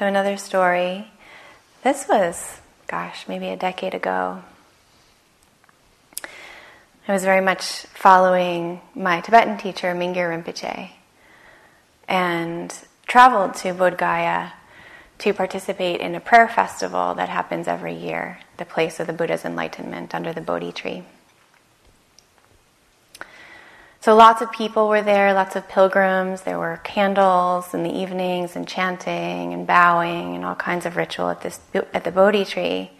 So, 0.00 0.06
another 0.06 0.38
story. 0.38 1.10
This 1.84 2.08
was, 2.08 2.58
gosh, 2.86 3.28
maybe 3.28 3.48
a 3.48 3.56
decade 3.58 3.92
ago. 3.92 4.42
I 7.06 7.12
was 7.12 7.22
very 7.22 7.42
much 7.42 7.82
following 7.92 8.80
my 8.94 9.20
Tibetan 9.20 9.58
teacher, 9.58 9.94
Mingyur 9.94 10.30
Rinpoche, 10.30 10.88
and 12.08 12.74
traveled 13.06 13.52
to 13.56 13.74
Bodh 13.74 13.98
Gaya 13.98 14.52
to 15.18 15.34
participate 15.34 16.00
in 16.00 16.14
a 16.14 16.20
prayer 16.20 16.48
festival 16.48 17.14
that 17.16 17.28
happens 17.28 17.68
every 17.68 17.94
year, 17.94 18.38
the 18.56 18.64
place 18.64 19.00
of 19.00 19.06
the 19.06 19.12
Buddha's 19.12 19.44
enlightenment 19.44 20.14
under 20.14 20.32
the 20.32 20.40
Bodhi 20.40 20.72
tree. 20.72 21.04
So 24.02 24.16
lots 24.16 24.40
of 24.40 24.50
people 24.50 24.88
were 24.88 25.02
there, 25.02 25.34
lots 25.34 25.56
of 25.56 25.68
pilgrims. 25.68 26.40
There 26.40 26.58
were 26.58 26.80
candles 26.82 27.74
in 27.74 27.82
the 27.82 27.94
evenings 27.94 28.56
and 28.56 28.66
chanting 28.66 29.52
and 29.52 29.66
bowing 29.66 30.36
and 30.36 30.42
all 30.42 30.54
kinds 30.54 30.86
of 30.86 30.96
ritual 30.96 31.28
at 31.28 31.42
this 31.42 31.60
at 31.74 32.04
the 32.04 32.10
Bodhi 32.10 32.46
tree. 32.46 32.92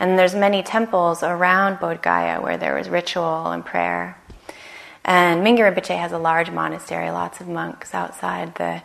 And 0.00 0.18
there's 0.18 0.34
many 0.34 0.62
temples 0.62 1.22
around 1.22 1.76
Bodh 1.76 2.00
Gaya 2.00 2.40
where 2.40 2.56
there 2.56 2.74
was 2.74 2.88
ritual 2.88 3.50
and 3.50 3.62
prayer. 3.62 4.16
And 5.04 5.44
Mingyur 5.44 5.70
Rinpoche 5.70 5.98
has 5.98 6.12
a 6.12 6.18
large 6.18 6.50
monastery, 6.50 7.10
lots 7.10 7.42
of 7.42 7.46
monks 7.46 7.92
outside 7.92 8.54
the 8.54 8.82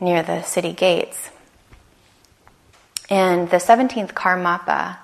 near 0.00 0.22
the 0.22 0.40
city 0.40 0.72
gates. 0.72 1.28
And 3.10 3.50
the 3.50 3.58
17th 3.58 4.14
Karmapa 4.14 4.96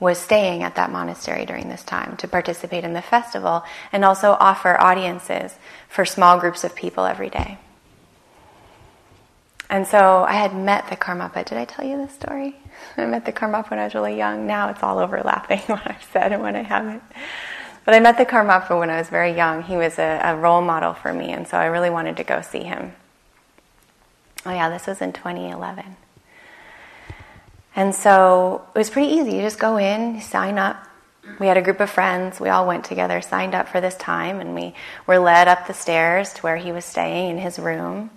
was 0.00 0.18
staying 0.18 0.62
at 0.62 0.74
that 0.74 0.90
monastery 0.90 1.46
during 1.46 1.68
this 1.68 1.82
time 1.82 2.16
to 2.18 2.28
participate 2.28 2.84
in 2.84 2.92
the 2.92 3.02
festival 3.02 3.64
and 3.92 4.04
also 4.04 4.32
offer 4.40 4.80
audiences 4.80 5.54
for 5.88 6.04
small 6.04 6.38
groups 6.38 6.64
of 6.64 6.74
people 6.74 7.04
every 7.04 7.30
day. 7.30 7.58
And 9.70 9.86
so 9.86 10.24
I 10.24 10.34
had 10.34 10.54
met 10.54 10.88
the 10.88 10.96
Karmapa. 10.96 11.44
Did 11.44 11.58
I 11.58 11.64
tell 11.64 11.86
you 11.86 11.96
this 11.96 12.12
story? 12.12 12.56
I 12.96 13.06
met 13.06 13.24
the 13.24 13.32
Karmapa 13.32 13.70
when 13.70 13.78
I 13.78 13.84
was 13.84 13.94
really 13.94 14.16
young. 14.16 14.46
Now 14.46 14.68
it's 14.68 14.82
all 14.82 14.98
overlapping 14.98 15.58
what 15.66 15.82
I've 15.86 16.06
said 16.12 16.32
and 16.32 16.42
what 16.42 16.54
I 16.54 16.62
haven't. 16.62 17.02
But 17.84 17.94
I 17.94 18.00
met 18.00 18.16
the 18.16 18.26
Karmapa 18.26 18.78
when 18.78 18.90
I 18.90 18.98
was 18.98 19.08
very 19.08 19.34
young. 19.34 19.62
He 19.62 19.76
was 19.76 19.98
a, 19.98 20.20
a 20.22 20.36
role 20.36 20.62
model 20.62 20.94
for 20.94 21.12
me, 21.12 21.32
and 21.32 21.46
so 21.46 21.58
I 21.58 21.66
really 21.66 21.90
wanted 21.90 22.16
to 22.16 22.24
go 22.24 22.40
see 22.40 22.62
him. 22.62 22.92
Oh, 24.46 24.52
yeah, 24.52 24.70
this 24.70 24.86
was 24.86 25.02
in 25.02 25.12
2011. 25.12 25.96
And 27.76 27.94
so 27.94 28.64
it 28.74 28.78
was 28.78 28.90
pretty 28.90 29.14
easy. 29.14 29.36
You 29.36 29.42
just 29.42 29.58
go 29.58 29.76
in, 29.76 30.16
you 30.16 30.20
sign 30.20 30.58
up. 30.58 30.76
We 31.40 31.46
had 31.46 31.56
a 31.56 31.62
group 31.62 31.80
of 31.80 31.90
friends. 31.90 32.38
We 32.38 32.48
all 32.48 32.66
went 32.66 32.84
together, 32.84 33.20
signed 33.20 33.54
up 33.54 33.68
for 33.68 33.80
this 33.80 33.96
time, 33.96 34.40
and 34.40 34.54
we 34.54 34.74
were 35.06 35.18
led 35.18 35.48
up 35.48 35.66
the 35.66 35.74
stairs 35.74 36.32
to 36.34 36.42
where 36.42 36.56
he 36.56 36.70
was 36.70 36.84
staying 36.84 37.30
in 37.30 37.38
his 37.38 37.58
room. 37.58 38.10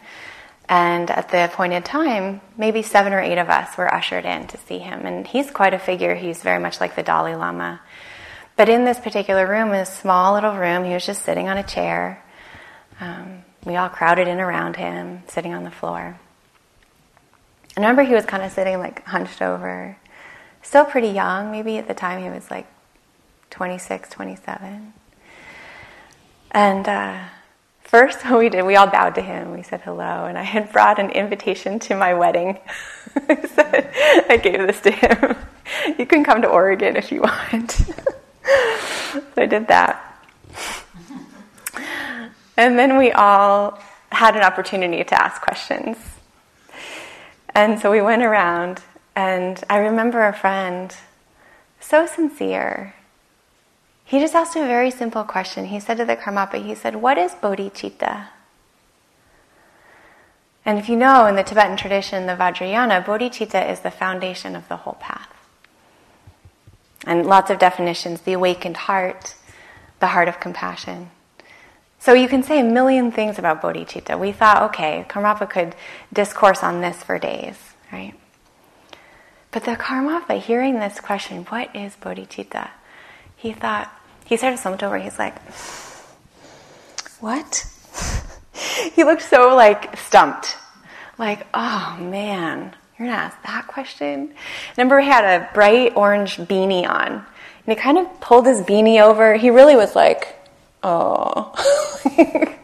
And 0.69 1.09
at 1.09 1.29
the 1.29 1.45
appointed 1.45 1.85
time, 1.85 2.41
maybe 2.57 2.81
seven 2.81 3.13
or 3.13 3.21
eight 3.21 3.37
of 3.37 3.49
us 3.49 3.77
were 3.77 3.91
ushered 3.91 4.25
in 4.25 4.47
to 4.47 4.57
see 4.57 4.79
him. 4.79 5.05
And 5.05 5.25
he's 5.25 5.49
quite 5.49 5.73
a 5.73 5.79
figure. 5.79 6.13
He's 6.13 6.43
very 6.43 6.59
much 6.59 6.81
like 6.81 6.95
the 6.95 7.03
Dalai 7.03 7.35
Lama. 7.35 7.79
But 8.57 8.69
in 8.69 8.83
this 8.83 8.99
particular 8.99 9.47
room, 9.47 9.71
a 9.71 9.85
small 9.85 10.33
little 10.33 10.55
room, 10.55 10.83
he 10.83 10.93
was 10.93 11.05
just 11.05 11.23
sitting 11.23 11.47
on 11.47 11.57
a 11.57 11.63
chair. 11.63 12.23
Um, 12.99 13.43
we 13.63 13.75
all 13.75 13.89
crowded 13.89 14.27
in 14.27 14.39
around 14.39 14.75
him, 14.75 15.23
sitting 15.27 15.53
on 15.53 15.63
the 15.63 15.71
floor. 15.71 16.19
I 17.77 17.79
remember 17.79 18.01
he 18.01 18.15
was 18.15 18.25
kind 18.25 18.41
of 18.41 18.51
sitting 18.51 18.79
like 18.79 19.05
hunched 19.05 19.39
over, 19.39 19.97
still 20.63 20.83
pretty 20.83 21.09
young. 21.09 21.51
Maybe 21.51 21.77
at 21.77 21.87
the 21.87 21.93
time 21.93 22.23
he 22.23 22.27
was 22.27 22.49
like 22.49 22.65
26, 23.51 24.09
27. 24.09 24.93
And 26.49 26.87
uh, 26.87 27.19
first, 27.81 28.23
what 28.25 28.39
we 28.39 28.49
did, 28.49 28.65
we 28.65 28.75
all 28.75 28.87
bowed 28.87 29.13
to 29.13 29.21
him. 29.21 29.53
We 29.53 29.61
said 29.61 29.81
hello, 29.81 30.25
and 30.25 30.39
I 30.39 30.41
had 30.41 30.71
brought 30.71 30.97
an 30.97 31.11
invitation 31.11 31.77
to 31.81 31.95
my 31.95 32.15
wedding. 32.15 32.57
I, 33.15 34.39
gave 34.41 34.65
this 34.65 34.81
to 34.81 34.91
him. 34.91 35.35
You 35.99 36.07
can 36.07 36.23
come 36.23 36.41
to 36.41 36.47
Oregon 36.47 36.95
if 36.95 37.11
you 37.11 37.21
want. 37.21 37.71
so 37.71 39.23
I 39.37 39.45
did 39.45 39.67
that. 39.67 40.03
And 42.57 42.79
then 42.79 42.97
we 42.97 43.11
all 43.11 43.77
had 44.11 44.35
an 44.35 44.41
opportunity 44.41 45.03
to 45.03 45.21
ask 45.21 45.43
questions. 45.43 46.16
And 47.57 47.79
so 47.79 47.89
we 47.89 48.01
went 48.01 48.21
around, 48.21 48.81
and 49.15 49.63
I 49.67 49.77
remember 49.79 50.23
a 50.23 50.31
friend, 50.31 50.95
so 51.79 52.05
sincere. 52.05 52.93
He 54.05 54.19
just 54.19 54.35
asked 54.35 54.55
a 54.55 54.59
very 54.59 54.91
simple 54.91 55.23
question. 55.23 55.65
He 55.65 55.79
said 55.79 55.97
to 55.97 56.05
the 56.05 56.15
Karmapa, 56.15 56.63
he 56.63 56.75
said, 56.75 56.97
What 56.97 57.17
is 57.17 57.31
bodhicitta? 57.31 58.27
And 60.63 60.77
if 60.77 60.87
you 60.87 60.95
know, 60.95 61.25
in 61.25 61.35
the 61.35 61.41
Tibetan 61.41 61.77
tradition, 61.77 62.27
the 62.27 62.35
Vajrayana, 62.35 63.03
bodhicitta 63.03 63.67
is 63.71 63.79
the 63.79 63.89
foundation 63.89 64.55
of 64.55 64.67
the 64.67 64.77
whole 64.77 64.97
path. 64.99 65.33
And 67.07 67.25
lots 67.25 67.49
of 67.49 67.57
definitions 67.57 68.21
the 68.21 68.33
awakened 68.33 68.77
heart, 68.77 69.33
the 69.99 70.07
heart 70.07 70.27
of 70.27 70.39
compassion. 70.39 71.09
So 71.99 72.13
you 72.13 72.27
can 72.27 72.43
say 72.43 72.59
a 72.59 72.63
million 72.63 73.11
things 73.11 73.39
about 73.39 73.61
bodhicitta. 73.61 74.19
We 74.19 74.31
thought, 74.31 74.63
okay, 74.69 75.05
Karmapa 75.09 75.49
could 75.49 75.75
discourse 76.13 76.63
on 76.63 76.81
this 76.81 77.03
for 77.03 77.17
days, 77.17 77.57
right? 77.91 78.13
But 79.51 79.63
the 79.63 79.71
Karmapa, 79.71 80.39
hearing 80.39 80.75
this 80.79 80.99
question, 80.99 81.43
what 81.45 81.75
is 81.75 81.95
bodhicitta? 81.95 82.69
He 83.35 83.53
thought, 83.53 83.91
he 84.25 84.37
sort 84.37 84.53
of 84.53 84.59
slumped 84.59 84.83
over, 84.83 84.97
he's 84.97 85.17
like, 85.17 85.41
what? 87.19 87.65
he 88.93 89.03
looked 89.03 89.23
so 89.23 89.55
like 89.55 89.97
stumped. 89.97 90.55
Like, 91.17 91.47
oh 91.53 91.97
man, 91.99 92.75
you're 92.97 93.07
gonna 93.07 93.17
ask 93.17 93.41
that 93.43 93.67
question? 93.67 94.33
Remember, 94.75 94.99
he 94.99 95.07
had 95.07 95.25
a 95.25 95.51
bright 95.53 95.93
orange 95.95 96.37
beanie 96.37 96.87
on. 96.87 97.13
And 97.13 97.25
he 97.65 97.75
kind 97.75 97.97
of 97.97 98.21
pulled 98.21 98.45
his 98.45 98.61
beanie 98.61 99.01
over. 99.01 99.35
He 99.35 99.49
really 99.49 99.75
was 99.75 99.95
like, 99.95 100.36
oh, 100.83 101.53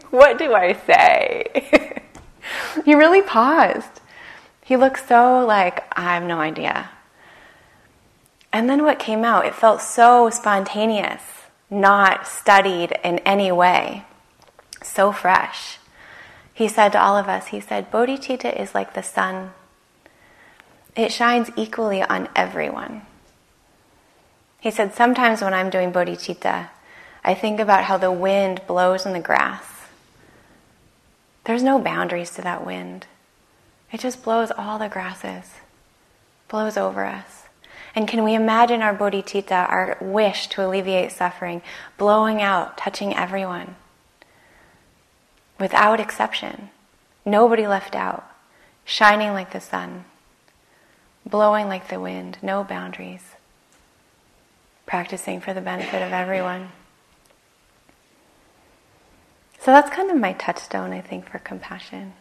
what 0.10 0.38
do 0.38 0.54
I 0.54 0.74
say? 0.86 2.02
he 2.84 2.94
really 2.94 3.22
paused. 3.22 4.00
He 4.62 4.76
looked 4.76 5.06
so 5.06 5.44
like, 5.44 5.84
I 5.98 6.14
have 6.14 6.22
no 6.22 6.38
idea. 6.40 6.90
And 8.52 8.70
then 8.70 8.84
what 8.84 8.98
came 8.98 9.24
out, 9.24 9.46
it 9.46 9.54
felt 9.54 9.82
so 9.82 10.30
spontaneous, 10.30 11.22
not 11.68 12.26
studied 12.26 12.96
in 13.02 13.18
any 13.20 13.50
way, 13.50 14.04
so 14.82 15.12
fresh. 15.12 15.78
He 16.54 16.68
said 16.68 16.90
to 16.90 17.02
all 17.02 17.16
of 17.16 17.28
us, 17.28 17.48
he 17.48 17.60
said, 17.60 17.90
Bodhicitta 17.90 18.58
is 18.58 18.74
like 18.74 18.94
the 18.94 19.02
sun. 19.02 19.50
It 20.96 21.10
shines 21.10 21.50
equally 21.56 22.02
on 22.02 22.28
everyone. 22.36 23.02
He 24.60 24.70
said, 24.70 24.94
sometimes 24.94 25.42
when 25.42 25.52
I'm 25.52 25.68
doing 25.68 25.92
bodhicitta, 25.92 26.70
I 27.24 27.34
think 27.34 27.58
about 27.58 27.84
how 27.84 27.96
the 27.96 28.12
wind 28.12 28.60
blows 28.66 29.06
in 29.06 29.14
the 29.14 29.20
grass. 29.20 29.64
There's 31.44 31.62
no 31.62 31.78
boundaries 31.78 32.30
to 32.32 32.42
that 32.42 32.66
wind. 32.66 33.06
It 33.90 34.00
just 34.00 34.22
blows 34.22 34.50
all 34.50 34.78
the 34.78 34.88
grasses, 34.88 35.52
blows 36.48 36.76
over 36.76 37.04
us. 37.04 37.44
And 37.94 38.08
can 38.08 38.24
we 38.24 38.34
imagine 38.34 38.82
our 38.82 38.94
bodhicitta, 38.94 39.68
our 39.70 39.96
wish 40.00 40.48
to 40.48 40.66
alleviate 40.66 41.12
suffering, 41.12 41.62
blowing 41.96 42.42
out, 42.42 42.76
touching 42.76 43.14
everyone? 43.14 43.76
Without 45.58 46.00
exception. 46.00 46.70
Nobody 47.24 47.66
left 47.66 47.94
out. 47.94 48.28
Shining 48.84 49.32
like 49.32 49.52
the 49.52 49.60
sun. 49.60 50.04
Blowing 51.24 51.68
like 51.68 51.88
the 51.88 52.00
wind. 52.00 52.38
No 52.42 52.64
boundaries. 52.64 53.22
Practicing 54.86 55.40
for 55.40 55.54
the 55.54 55.60
benefit 55.60 56.02
of 56.02 56.12
everyone. 56.12 56.70
So 59.64 59.70
that's 59.70 59.88
kind 59.88 60.10
of 60.10 60.18
my 60.18 60.34
touchstone, 60.34 60.92
I 60.92 61.00
think, 61.00 61.26
for 61.26 61.38
compassion. 61.38 62.12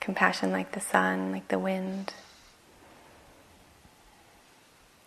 Compassion 0.00 0.50
like 0.50 0.72
the 0.72 0.80
sun, 0.80 1.30
like 1.30 1.46
the 1.46 1.58
wind. 1.60 2.14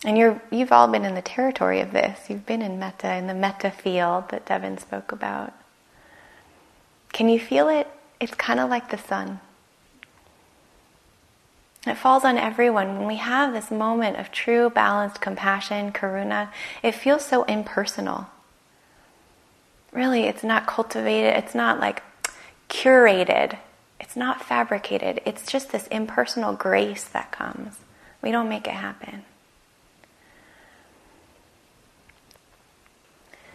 And 0.06 0.18
you're, 0.18 0.41
you've 0.52 0.72
all 0.72 0.88
been 0.88 1.04
in 1.04 1.13
the 1.13 1.22
territory 1.22 1.82
of 1.82 1.91
this. 1.91 2.30
You've 2.30 2.46
been 2.46 2.62
in 2.62 2.80
metta, 2.80 3.15
in 3.15 3.28
the 3.28 3.34
metta 3.34 3.70
field 3.70 4.30
that 4.30 4.46
Devin 4.46 4.78
spoke 4.78 5.12
about. 5.12 5.52
Can 7.12 7.28
you 7.28 7.38
feel 7.38 7.68
it? 7.68 7.89
It's 8.22 8.36
kind 8.36 8.62
of 8.62 8.70
like 8.70 8.91
the 8.91 8.98
sun. 8.98 9.41
It 11.86 11.98
falls 11.98 12.24
on 12.24 12.38
everyone. 12.38 12.98
When 12.98 13.08
we 13.08 13.18
have 13.18 13.52
this 13.52 13.72
moment 13.72 14.15
of 14.15 14.32
true, 14.32 14.70
balanced 14.70 15.20
compassion, 15.20 15.91
karuna, 15.91 16.48
it 16.82 16.94
feels 16.94 17.26
so 17.26 17.44
impersonal. 17.44 18.28
Really, 19.96 20.24
it's 20.24 20.44
not 20.44 20.68
cultivated, 20.68 21.38
it's 21.38 21.56
not 21.56 21.80
like 21.80 22.04
curated, 22.70 23.58
it's 24.00 24.18
not 24.18 24.44
fabricated. 24.44 25.22
It's 25.26 25.50
just 25.50 25.72
this 25.72 25.88
impersonal 25.88 26.54
grace 26.54 27.06
that 27.06 27.32
comes. 27.32 27.78
We 28.22 28.32
don't 28.32 28.50
make 28.50 28.68
it 28.68 28.74
happen. 28.74 29.24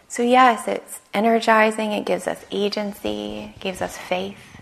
So, 0.08 0.22
yes, 0.22 0.66
it's 0.66 1.00
energizing, 1.14 1.92
it 1.92 2.04
gives 2.04 2.26
us 2.26 2.44
agency, 2.50 3.52
it 3.54 3.60
gives 3.60 3.80
us 3.82 3.96
faith. 3.96 4.60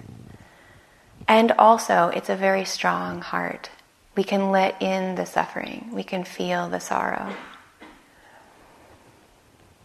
And 1.27 1.53
also, 1.53 2.09
it's 2.09 2.29
a 2.29 2.37
very 2.37 2.65
strong 2.65 3.23
heart. 3.23 3.71
We 4.17 4.25
can 4.25 4.51
let 4.51 4.83
in 4.83 5.15
the 5.15 5.25
suffering, 5.25 5.91
we 5.93 6.03
can 6.03 6.25
feel 6.25 6.69
the 6.69 6.81
sorrow. 6.81 7.35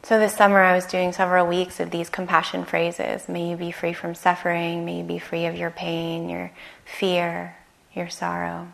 So, 0.05 0.19
this 0.19 0.33
summer 0.35 0.59
I 0.59 0.75
was 0.75 0.85
doing 0.85 1.13
several 1.13 1.47
weeks 1.47 1.79
of 1.79 1.89
these 1.89 2.09
compassion 2.09 2.65
phrases. 2.65 3.29
May 3.29 3.49
you 3.49 3.55
be 3.55 3.71
free 3.71 3.93
from 3.93 4.15
suffering, 4.15 4.83
may 4.83 4.97
you 4.97 5.03
be 5.05 5.17
free 5.17 5.45
of 5.45 5.55
your 5.55 5.69
pain, 5.71 6.27
your 6.27 6.51
fear, 6.83 7.55
your 7.93 8.09
sorrow. 8.09 8.67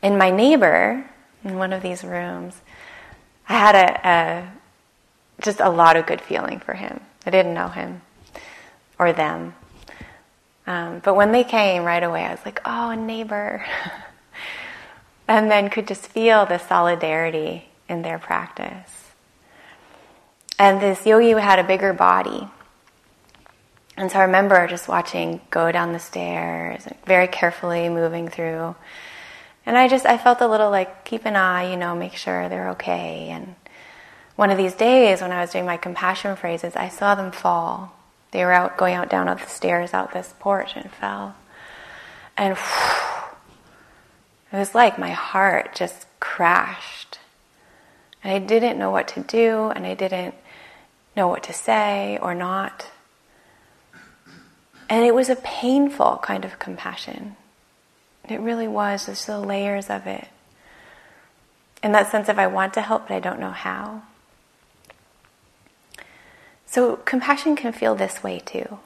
And 0.00 0.16
my 0.16 0.30
neighbor, 0.30 1.10
in 1.42 1.56
one 1.56 1.72
of 1.72 1.82
these 1.82 2.04
rooms, 2.04 2.60
I 3.48 3.54
had 3.54 3.74
a, 3.74 4.08
a 4.08 4.52
just 5.42 5.58
a 5.58 5.70
lot 5.70 5.96
of 5.96 6.06
good 6.06 6.20
feeling 6.20 6.60
for 6.60 6.74
him. 6.74 7.00
I 7.26 7.30
didn't 7.30 7.52
know 7.54 7.66
him 7.66 8.02
or 8.96 9.12
them. 9.12 9.56
Um, 10.68 11.00
but 11.00 11.16
when 11.16 11.32
they 11.32 11.42
came 11.42 11.82
right 11.82 12.04
away, 12.04 12.26
I 12.26 12.30
was 12.30 12.44
like, 12.44 12.60
oh, 12.64 12.90
a 12.90 12.96
neighbor. 12.96 13.66
and 15.26 15.50
then 15.50 15.68
could 15.68 15.88
just 15.88 16.06
feel 16.06 16.46
the 16.46 16.58
solidarity 16.58 17.70
in 17.88 18.02
their 18.02 18.20
practice. 18.20 18.99
And 20.60 20.78
this 20.78 21.06
yogi 21.06 21.30
had 21.30 21.58
a 21.58 21.64
bigger 21.64 21.94
body. 21.94 22.46
And 23.96 24.12
so 24.12 24.18
I 24.18 24.24
remember 24.24 24.66
just 24.66 24.88
watching 24.88 25.40
go 25.50 25.72
down 25.72 25.94
the 25.94 25.98
stairs, 25.98 26.86
very 27.06 27.28
carefully 27.28 27.88
moving 27.88 28.28
through. 28.28 28.76
And 29.64 29.78
I 29.78 29.88
just, 29.88 30.04
I 30.04 30.18
felt 30.18 30.42
a 30.42 30.46
little 30.46 30.68
like, 30.68 31.06
keep 31.06 31.24
an 31.24 31.34
eye, 31.34 31.70
you 31.70 31.78
know, 31.78 31.96
make 31.96 32.12
sure 32.12 32.50
they're 32.50 32.68
okay. 32.72 33.30
And 33.30 33.54
one 34.36 34.50
of 34.50 34.58
these 34.58 34.74
days 34.74 35.22
when 35.22 35.32
I 35.32 35.40
was 35.40 35.50
doing 35.50 35.64
my 35.64 35.78
compassion 35.78 36.36
phrases, 36.36 36.76
I 36.76 36.90
saw 36.90 37.14
them 37.14 37.32
fall. 37.32 37.96
They 38.30 38.44
were 38.44 38.52
out 38.52 38.76
going 38.76 38.96
out 38.96 39.08
down 39.08 39.28
the 39.28 39.38
stairs 39.46 39.94
out 39.94 40.12
this 40.12 40.34
porch 40.40 40.72
and 40.76 40.90
fell. 40.90 41.36
And 42.36 42.58
whew, 42.58 43.36
it 44.52 44.58
was 44.58 44.74
like 44.74 44.98
my 44.98 45.12
heart 45.12 45.74
just 45.74 46.04
crashed. 46.20 47.18
And 48.22 48.30
I 48.34 48.38
didn't 48.38 48.78
know 48.78 48.90
what 48.90 49.08
to 49.08 49.20
do, 49.20 49.72
and 49.74 49.86
I 49.86 49.94
didn't 49.94 50.34
know 51.16 51.28
what 51.28 51.42
to 51.44 51.52
say 51.52 52.18
or 52.20 52.34
not. 52.34 52.86
And 54.88 55.04
it 55.04 55.14
was 55.14 55.28
a 55.28 55.36
painful 55.36 56.20
kind 56.22 56.44
of 56.44 56.58
compassion. 56.58 57.36
It 58.28 58.40
really 58.40 58.68
was, 58.68 59.06
just 59.06 59.26
the 59.26 59.38
layers 59.38 59.88
of 59.88 60.06
it. 60.06 60.28
In 61.82 61.92
that 61.92 62.10
sense 62.10 62.28
of 62.28 62.38
I 62.38 62.46
want 62.46 62.74
to 62.74 62.82
help, 62.82 63.08
but 63.08 63.14
I 63.14 63.20
don't 63.20 63.40
know 63.40 63.50
how. 63.50 64.02
So 66.66 66.96
compassion 66.96 67.56
can 67.56 67.72
feel 67.72 67.94
this 67.94 68.22
way 68.22 68.38
too. 68.38 68.78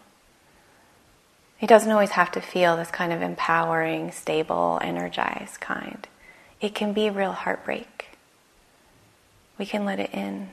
It 1.60 1.66
doesn't 1.66 1.90
always 1.90 2.10
have 2.10 2.32
to 2.32 2.40
feel 2.40 2.76
this 2.76 2.90
kind 2.90 3.12
of 3.12 3.22
empowering, 3.22 4.10
stable, 4.12 4.78
energized 4.82 5.60
kind. 5.60 6.06
It 6.60 6.74
can 6.74 6.92
be 6.92 7.10
real 7.10 7.32
heartbreak. 7.32 8.06
We 9.58 9.66
can 9.66 9.84
let 9.84 10.00
it 10.00 10.10
in. 10.12 10.50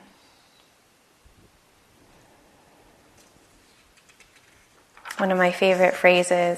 One 5.22 5.32
of 5.32 5.38
my 5.38 5.52
favorite 5.52 5.94
phrases 5.94 6.58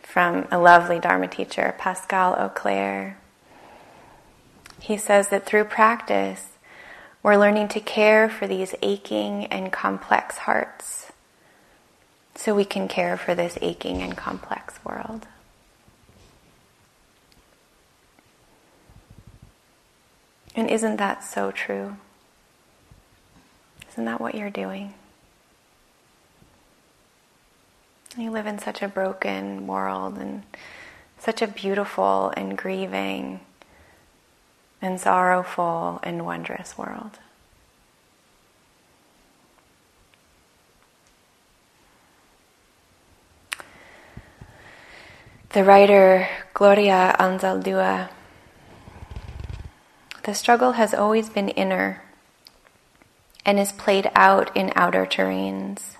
from 0.00 0.48
a 0.50 0.58
lovely 0.58 0.98
Dharma 0.98 1.28
teacher, 1.28 1.74
Pascal 1.76 2.34
Auclair. 2.34 3.18
He 4.80 4.96
says 4.96 5.28
that 5.28 5.44
through 5.44 5.64
practice, 5.64 6.52
we're 7.22 7.36
learning 7.36 7.68
to 7.68 7.80
care 7.80 8.30
for 8.30 8.46
these 8.46 8.74
aching 8.80 9.44
and 9.48 9.70
complex 9.70 10.38
hearts 10.38 11.12
so 12.34 12.54
we 12.54 12.64
can 12.64 12.88
care 12.88 13.18
for 13.18 13.34
this 13.34 13.58
aching 13.60 14.00
and 14.00 14.16
complex 14.16 14.82
world. 14.82 15.26
And 20.56 20.70
isn't 20.70 20.96
that 20.96 21.22
so 21.22 21.50
true? 21.50 21.98
Isn't 23.90 24.06
that 24.06 24.22
what 24.22 24.34
you're 24.34 24.48
doing? 24.48 24.94
You 28.16 28.30
live 28.30 28.46
in 28.46 28.60
such 28.60 28.80
a 28.80 28.86
broken 28.86 29.66
world 29.66 30.18
and 30.18 30.44
such 31.18 31.42
a 31.42 31.48
beautiful 31.48 32.32
and 32.36 32.56
grieving 32.56 33.40
and 34.80 35.00
sorrowful 35.00 35.98
and 36.04 36.24
wondrous 36.24 36.78
world. 36.78 37.18
The 45.52 45.64
writer 45.64 46.28
Gloria 46.52 47.16
Anzaldúa 47.18 48.10
the 50.24 50.34
struggle 50.34 50.72
has 50.72 50.94
always 50.94 51.28
been 51.28 51.50
inner 51.50 52.02
and 53.44 53.58
is 53.58 53.72
played 53.72 54.10
out 54.14 54.56
in 54.56 54.72
outer 54.74 55.04
terrains. 55.04 55.96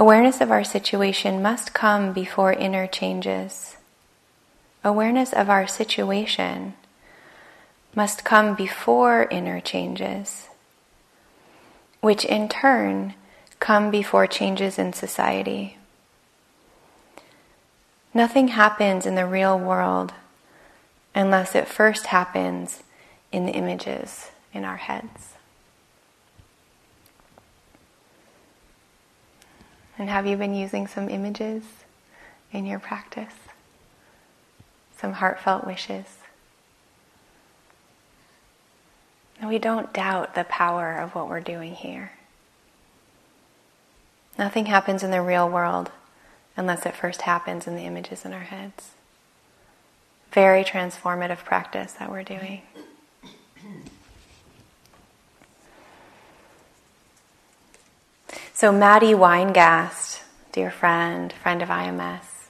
Awareness 0.00 0.40
of 0.40 0.50
our 0.50 0.64
situation 0.64 1.42
must 1.42 1.74
come 1.74 2.14
before 2.14 2.54
inner 2.54 2.86
changes. 2.86 3.76
Awareness 4.82 5.34
of 5.34 5.50
our 5.50 5.66
situation 5.66 6.72
must 7.94 8.24
come 8.24 8.54
before 8.54 9.24
inner 9.30 9.60
changes, 9.60 10.48
which 12.00 12.24
in 12.24 12.48
turn 12.48 13.12
come 13.58 13.90
before 13.90 14.26
changes 14.26 14.78
in 14.78 14.94
society. 14.94 15.76
Nothing 18.14 18.48
happens 18.48 19.04
in 19.04 19.16
the 19.16 19.26
real 19.26 19.58
world 19.58 20.14
unless 21.14 21.54
it 21.54 21.68
first 21.68 22.06
happens 22.06 22.84
in 23.30 23.44
the 23.44 23.52
images 23.52 24.30
in 24.54 24.64
our 24.64 24.78
heads. 24.78 25.34
And 30.00 30.08
have 30.08 30.26
you 30.26 30.38
been 30.38 30.54
using 30.54 30.86
some 30.86 31.10
images 31.10 31.62
in 32.52 32.64
your 32.64 32.78
practice? 32.78 33.34
Some 34.96 35.12
heartfelt 35.12 35.66
wishes? 35.66 36.06
We 39.44 39.58
don't 39.58 39.92
doubt 39.92 40.34
the 40.34 40.44
power 40.44 40.96
of 40.96 41.14
what 41.14 41.28
we're 41.28 41.40
doing 41.40 41.74
here. 41.74 42.12
Nothing 44.38 44.66
happens 44.66 45.02
in 45.02 45.10
the 45.10 45.20
real 45.20 45.46
world 45.46 45.90
unless 46.56 46.86
it 46.86 46.94
first 46.94 47.22
happens 47.22 47.66
in 47.66 47.76
the 47.76 47.84
images 47.84 48.24
in 48.24 48.32
our 48.32 48.40
heads. 48.40 48.92
Very 50.32 50.64
transformative 50.64 51.44
practice 51.44 51.92
that 51.92 52.10
we're 52.10 52.22
doing. 52.22 52.62
So, 58.60 58.70
Matty 58.72 59.14
Weingast, 59.14 60.20
dear 60.52 60.70
friend, 60.70 61.32
friend 61.32 61.62
of 61.62 61.70
IMS, 61.70 62.48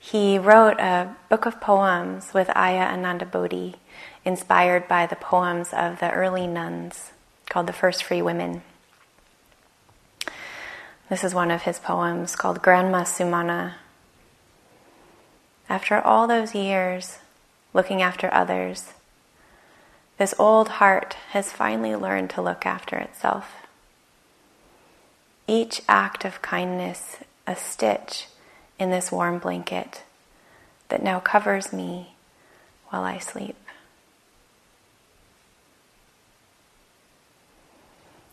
he 0.00 0.36
wrote 0.36 0.80
a 0.80 1.14
book 1.28 1.46
of 1.46 1.60
poems 1.60 2.34
with 2.34 2.48
Ayya 2.48 2.90
Anandabodhi 2.90 3.76
inspired 4.24 4.88
by 4.88 5.06
the 5.06 5.14
poems 5.14 5.72
of 5.72 6.00
the 6.00 6.10
early 6.10 6.48
nuns 6.48 7.12
called 7.48 7.68
The 7.68 7.72
First 7.72 8.02
Free 8.02 8.20
Women. 8.20 8.64
This 11.08 11.22
is 11.22 11.32
one 11.32 11.52
of 11.52 11.62
his 11.62 11.78
poems 11.78 12.34
called 12.34 12.60
Grandma 12.60 13.04
Sumana. 13.04 13.74
After 15.68 16.00
all 16.00 16.26
those 16.26 16.52
years 16.52 17.20
looking 17.72 18.02
after 18.02 18.28
others, 18.34 18.94
this 20.18 20.34
old 20.36 20.68
heart 20.68 21.14
has 21.30 21.52
finally 21.52 21.94
learned 21.94 22.30
to 22.30 22.42
look 22.42 22.66
after 22.66 22.96
itself. 22.96 23.61
Each 25.46 25.82
act 25.88 26.24
of 26.24 26.42
kindness, 26.42 27.16
a 27.46 27.56
stitch 27.56 28.28
in 28.78 28.90
this 28.90 29.10
warm 29.12 29.38
blanket 29.38 30.02
that 30.88 31.02
now 31.02 31.20
covers 31.20 31.72
me 31.72 32.14
while 32.90 33.02
I 33.02 33.18
sleep. 33.18 33.56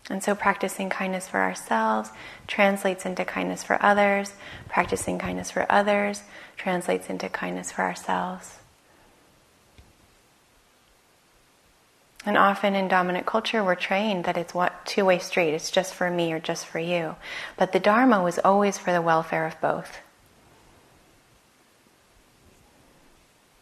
And 0.09 0.23
so, 0.23 0.33
practicing 0.33 0.89
kindness 0.89 1.27
for 1.27 1.39
ourselves 1.39 2.09
translates 2.47 3.05
into 3.05 3.23
kindness 3.23 3.63
for 3.63 3.77
others. 3.81 4.33
Practicing 4.67 5.19
kindness 5.19 5.51
for 5.51 5.71
others 5.71 6.23
translates 6.57 7.09
into 7.09 7.29
kindness 7.29 7.71
for 7.71 7.83
ourselves. 7.83 8.58
And 12.29 12.37
often 12.37 12.75
in 12.75 12.87
dominant 12.87 13.25
culture, 13.25 13.63
we're 13.63 13.73
trained 13.73 14.25
that 14.25 14.37
it's 14.37 14.53
what 14.53 14.85
two 14.85 15.03
way 15.03 15.17
street. 15.17 15.55
It's 15.55 15.71
just 15.71 15.95
for 15.95 16.11
me 16.11 16.31
or 16.31 16.39
just 16.39 16.67
for 16.67 16.77
you. 16.77 17.15
But 17.57 17.71
the 17.71 17.79
Dharma 17.79 18.21
was 18.21 18.37
always 18.37 18.77
for 18.77 18.93
the 18.93 19.01
welfare 19.01 19.47
of 19.47 19.59
both. 19.59 19.97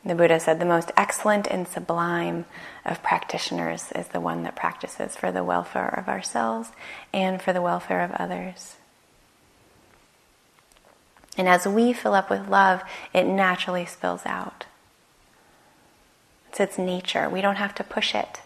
The 0.03 0.15
Buddha 0.15 0.41
said 0.41 0.60
the 0.60 0.65
most 0.65 0.91
excellent 0.97 1.47
and 1.47 1.65
sublime 1.65 2.43
of 2.84 3.01
practitioners 3.01 3.89
is 3.93 4.10
the 4.10 4.19
one 4.19 4.43
that 4.43 4.58
practices 4.58 5.15
for 5.15 5.32
the 5.32 5.45
welfare 5.45 5.88
of 5.88 6.10
ourselves 6.10 6.71
and 7.13 7.41
for 7.41 7.53
the 7.53 7.62
welfare 7.62 8.03
of 8.03 8.12
others. 8.19 8.75
And 11.38 11.47
as 11.47 11.65
we 11.65 11.93
fill 11.93 12.13
up 12.13 12.30
with 12.30 12.49
love, 12.49 12.84
it 13.13 13.27
naturally 13.27 13.86
spills 13.86 14.25
out. 14.25 14.65
It's 16.49 16.60
its 16.60 16.77
nature. 16.77 17.30
We 17.30 17.39
don't 17.39 17.56
have 17.56 17.73
to 17.75 17.84
push 17.86 18.13
it. 18.13 18.41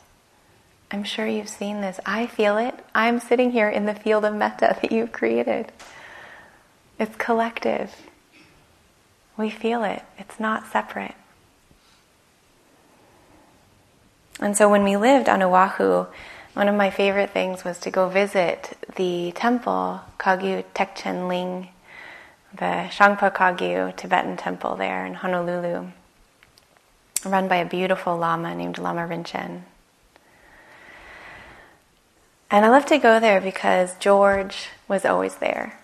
I'm 0.92 1.04
sure 1.06 1.26
you've 1.26 1.50
seen 1.50 1.80
this. 1.80 2.00
I 2.06 2.28
feel 2.28 2.58
it. 2.58 2.76
I'm 2.94 3.20
sitting 3.20 3.52
here 3.52 3.70
in 3.70 3.86
the 3.86 3.96
field 3.96 4.26
of 4.26 4.36
metta 4.36 4.78
that 4.82 4.92
you've 4.92 5.12
created. 5.14 5.72
It's 7.00 7.16
collective. 7.16 7.96
We 9.38 9.50
feel 9.50 9.84
it, 9.84 10.04
it's 10.20 10.40
not 10.40 10.68
separate. 10.72 11.16
And 14.40 14.58
so 14.58 14.70
when 14.70 14.84
we 14.84 14.98
lived 14.98 15.30
on 15.30 15.42
Oahu, 15.42 16.08
one 16.54 16.68
of 16.68 16.76
my 16.76 16.90
favorite 16.90 17.30
things 17.30 17.64
was 17.64 17.80
to 17.80 17.92
go 17.92 18.10
visit 18.10 18.78
the 18.98 19.32
temple, 19.32 20.02
Kagyu 20.20 20.66
Thegchen 20.76 21.28
Ling, 21.30 21.70
the 22.54 22.90
Shangpa 22.92 23.34
Kagyu 23.34 23.96
Tibetan 23.96 24.36
temple 24.36 24.76
there 24.76 25.06
in 25.06 25.14
Honolulu, 25.14 25.88
run 27.26 27.48
by 27.48 27.58
a 27.58 27.66
beautiful 27.66 28.18
Lama 28.18 28.54
named 28.54 28.78
Lama 28.78 29.08
Rinchen. 29.08 29.62
And 32.52 32.66
I 32.66 32.70
love 32.70 32.86
to 32.88 32.98
go 32.98 33.22
there 33.22 33.40
because 33.40 33.96
George 33.98 34.68
was 34.90 35.06
always 35.06 35.36
there. 35.36 35.80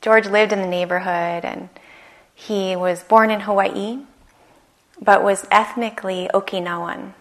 George 0.00 0.26
lived 0.26 0.52
in 0.52 0.60
the 0.60 0.68
neighborhood 0.68 1.44
and 1.44 1.68
he 2.32 2.76
was 2.76 3.02
born 3.02 3.32
in 3.32 3.40
Hawaii, 3.40 3.98
but 5.00 5.24
was 5.24 5.48
ethnically 5.50 6.30
Okinawan 6.32 7.12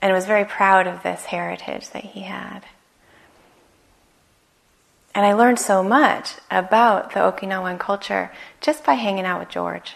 and 0.00 0.12
was 0.12 0.26
very 0.26 0.44
proud 0.44 0.88
of 0.88 1.04
this 1.04 1.26
heritage 1.26 1.90
that 1.90 2.02
he 2.02 2.22
had. 2.22 2.62
And 5.14 5.24
I 5.24 5.34
learned 5.34 5.60
so 5.60 5.84
much 5.84 6.32
about 6.50 7.12
the 7.12 7.20
Okinawan 7.20 7.78
culture 7.78 8.32
just 8.60 8.84
by 8.84 8.94
hanging 8.94 9.24
out 9.24 9.38
with 9.38 9.50
George 9.50 9.94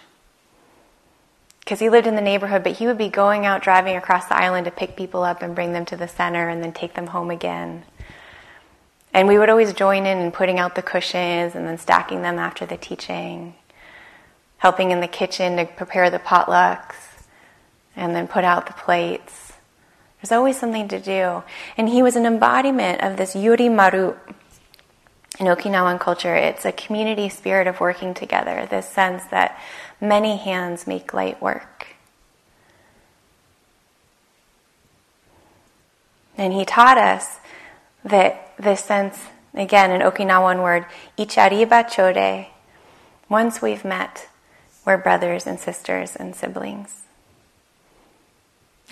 because 1.66 1.80
he 1.80 1.90
lived 1.90 2.06
in 2.06 2.14
the 2.14 2.20
neighborhood, 2.20 2.62
but 2.62 2.76
he 2.76 2.86
would 2.86 2.96
be 2.96 3.08
going 3.08 3.44
out 3.44 3.60
driving 3.60 3.96
across 3.96 4.26
the 4.26 4.36
island 4.36 4.66
to 4.66 4.70
pick 4.70 4.94
people 4.94 5.24
up 5.24 5.42
and 5.42 5.56
bring 5.56 5.72
them 5.72 5.84
to 5.86 5.96
the 5.96 6.06
center 6.06 6.48
and 6.48 6.62
then 6.62 6.72
take 6.72 6.94
them 6.94 7.08
home 7.08 7.28
again. 7.28 7.82
And 9.12 9.26
we 9.26 9.36
would 9.36 9.50
always 9.50 9.72
join 9.72 10.06
in 10.06 10.18
in 10.18 10.30
putting 10.30 10.60
out 10.60 10.76
the 10.76 10.82
cushions 10.82 11.56
and 11.56 11.66
then 11.66 11.76
stacking 11.76 12.22
them 12.22 12.38
after 12.38 12.66
the 12.66 12.76
teaching, 12.76 13.54
helping 14.58 14.92
in 14.92 15.00
the 15.00 15.08
kitchen 15.08 15.56
to 15.56 15.64
prepare 15.64 16.08
the 16.08 16.20
potlucks 16.20 16.94
and 17.96 18.14
then 18.14 18.28
put 18.28 18.44
out 18.44 18.68
the 18.68 18.72
plates. 18.72 19.54
There's 20.22 20.30
always 20.30 20.56
something 20.56 20.86
to 20.86 21.00
do. 21.00 21.42
And 21.76 21.88
he 21.88 22.00
was 22.00 22.14
an 22.14 22.26
embodiment 22.26 23.00
of 23.00 23.16
this 23.16 23.34
Yuimaru. 23.34 24.16
In 25.38 25.46
Okinawan 25.46 26.00
culture, 26.00 26.34
it's 26.34 26.64
a 26.64 26.72
community 26.72 27.28
spirit 27.28 27.66
of 27.66 27.78
working 27.78 28.14
together, 28.14 28.66
this 28.70 28.88
sense 28.88 29.24
that 29.26 29.58
Many 30.00 30.36
hands 30.36 30.86
make 30.86 31.14
light 31.14 31.40
work. 31.40 31.86
And 36.36 36.52
he 36.52 36.66
taught 36.66 36.98
us 36.98 37.38
that 38.04 38.52
this 38.58 38.84
sense, 38.84 39.18
again, 39.54 39.90
an 39.90 40.02
Okinawan 40.02 40.62
word, 40.62 40.84
ichariba 41.16 41.86
chode, 41.88 42.46
once 43.28 43.62
we've 43.62 43.84
met, 43.84 44.28
we're 44.84 44.98
brothers 44.98 45.46
and 45.46 45.58
sisters 45.58 46.14
and 46.14 46.36
siblings. 46.36 47.02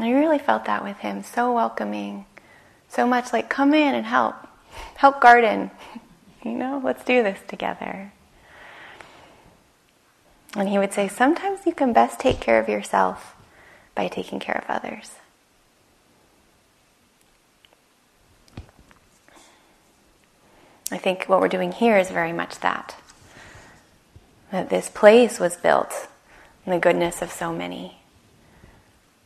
I 0.01 0.11
really 0.11 0.39
felt 0.39 0.65
that 0.65 0.83
with 0.83 0.97
him, 0.99 1.23
so 1.23 1.53
welcoming, 1.53 2.25
so 2.89 3.07
much 3.07 3.33
like, 3.33 3.51
come 3.51 3.75
in 3.75 3.95
and 3.95 4.07
help, 4.07 4.35
help 4.97 5.21
garden, 5.21 5.71
you 6.45 6.53
know, 6.53 6.81
let's 6.85 7.05
do 7.05 7.23
this 7.23 7.41
together. 7.49 8.13
And 10.57 10.69
he 10.69 10.79
would 10.79 10.93
say, 10.93 11.09
sometimes 11.09 11.67
you 11.67 11.73
can 11.73 11.93
best 11.93 12.21
take 12.21 12.41
care 12.41 12.61
of 12.61 12.69
yourself 12.69 13.35
by 13.95 14.09
taking 14.09 14.39
care 14.39 14.63
of 14.63 14.71
others. 14.71 15.13
I 20.93 20.99
think 20.99 21.25
what 21.25 21.41
we're 21.41 21.49
doing 21.49 21.73
here 21.73 21.99
is 21.99 22.11
very 22.11 22.33
much 22.33 22.61
that. 22.61 22.95
That 24.53 24.71
this 24.71 24.89
place 24.89 25.41
was 25.41 25.57
built 25.57 25.93
in 26.65 26.73
the 26.73 26.79
goodness 26.79 27.21
of 27.21 27.33
so 27.33 27.53
many. 27.53 27.99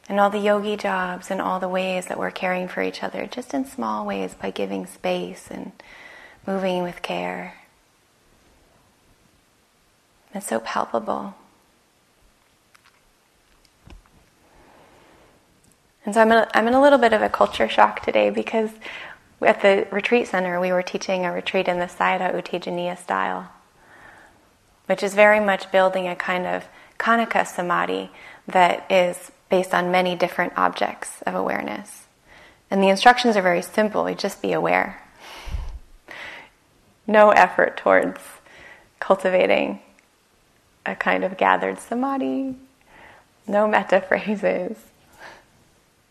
And 0.08 0.18
all 0.18 0.30
the 0.30 0.38
yogi 0.38 0.76
jobs 0.76 1.30
and 1.30 1.42
all 1.42 1.60
the 1.60 1.68
ways 1.68 2.06
that 2.06 2.18
we're 2.18 2.30
caring 2.30 2.68
for 2.68 2.82
each 2.82 3.02
other, 3.02 3.26
just 3.26 3.52
in 3.52 3.66
small 3.66 4.06
ways 4.06 4.34
by 4.34 4.50
giving 4.50 4.86
space 4.86 5.48
and 5.50 5.72
moving 6.48 6.82
with 6.82 7.02
care. 7.02 7.52
It's 10.34 10.46
so 10.46 10.60
palpable. 10.60 11.34
And 16.06 16.14
so 16.14 16.22
I'm 16.22 16.32
in, 16.32 16.38
a, 16.38 16.48
I'm 16.54 16.66
in 16.66 16.72
a 16.72 16.80
little 16.80 16.98
bit 16.98 17.12
of 17.12 17.20
a 17.20 17.28
culture 17.28 17.68
shock 17.68 18.00
today 18.00 18.30
because 18.30 18.70
at 19.42 19.60
the 19.60 19.86
retreat 19.90 20.26
center 20.26 20.58
we 20.58 20.72
were 20.72 20.80
teaching 20.82 21.26
a 21.26 21.32
retreat 21.32 21.68
in 21.68 21.80
the 21.80 21.84
Sayadaw 21.84 22.32
U 22.32 22.96
style, 22.96 23.52
which 24.86 25.02
is 25.02 25.14
very 25.14 25.40
much 25.40 25.70
building 25.70 26.08
a 26.08 26.16
kind 26.16 26.46
of 26.46 26.64
Khanika 26.98 27.46
samadhi 27.46 28.10
that 28.46 28.90
is 28.90 29.30
based 29.50 29.74
on 29.74 29.92
many 29.92 30.16
different 30.16 30.54
objects 30.56 31.20
of 31.26 31.34
awareness. 31.34 32.06
And 32.70 32.82
the 32.82 32.88
instructions 32.88 33.36
are 33.36 33.42
very 33.42 33.60
simple, 33.60 34.14
just 34.14 34.40
be 34.40 34.52
aware. 34.52 35.02
No 37.08 37.30
effort 37.30 37.78
towards 37.78 38.20
cultivating 39.00 39.80
a 40.84 40.94
kind 40.94 41.24
of 41.24 41.38
gathered 41.38 41.80
samadhi, 41.80 42.54
no 43.46 43.66
metta 43.66 44.00
phrases. 44.00 44.76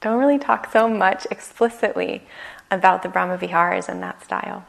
Don't 0.01 0.19
really 0.19 0.39
talk 0.39 0.71
so 0.71 0.89
much 0.89 1.27
explicitly 1.29 2.23
about 2.71 3.03
the 3.03 3.09
Brahma 3.09 3.37
Viharas 3.37 3.87
in 3.87 4.01
that 4.01 4.23
style. 4.23 4.65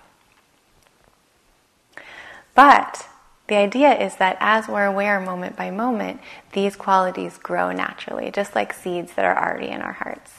But 2.55 3.09
the 3.47 3.57
idea 3.57 3.95
is 3.95 4.17
that 4.17 4.37
as 4.39 4.69
we're 4.69 4.85
aware 4.85 5.21
moment 5.21 5.57
by 5.57 5.71
moment, 5.71 6.21
these 6.53 6.77
qualities 6.77 7.39
grow 7.39 7.73
naturally, 7.73 8.31
just 8.31 8.55
like 8.55 8.75
seeds 8.75 9.15
that 9.15 9.25
are 9.25 9.39
already 9.39 9.69
in 9.69 9.81
our 9.81 9.93
hearts. 9.93 10.33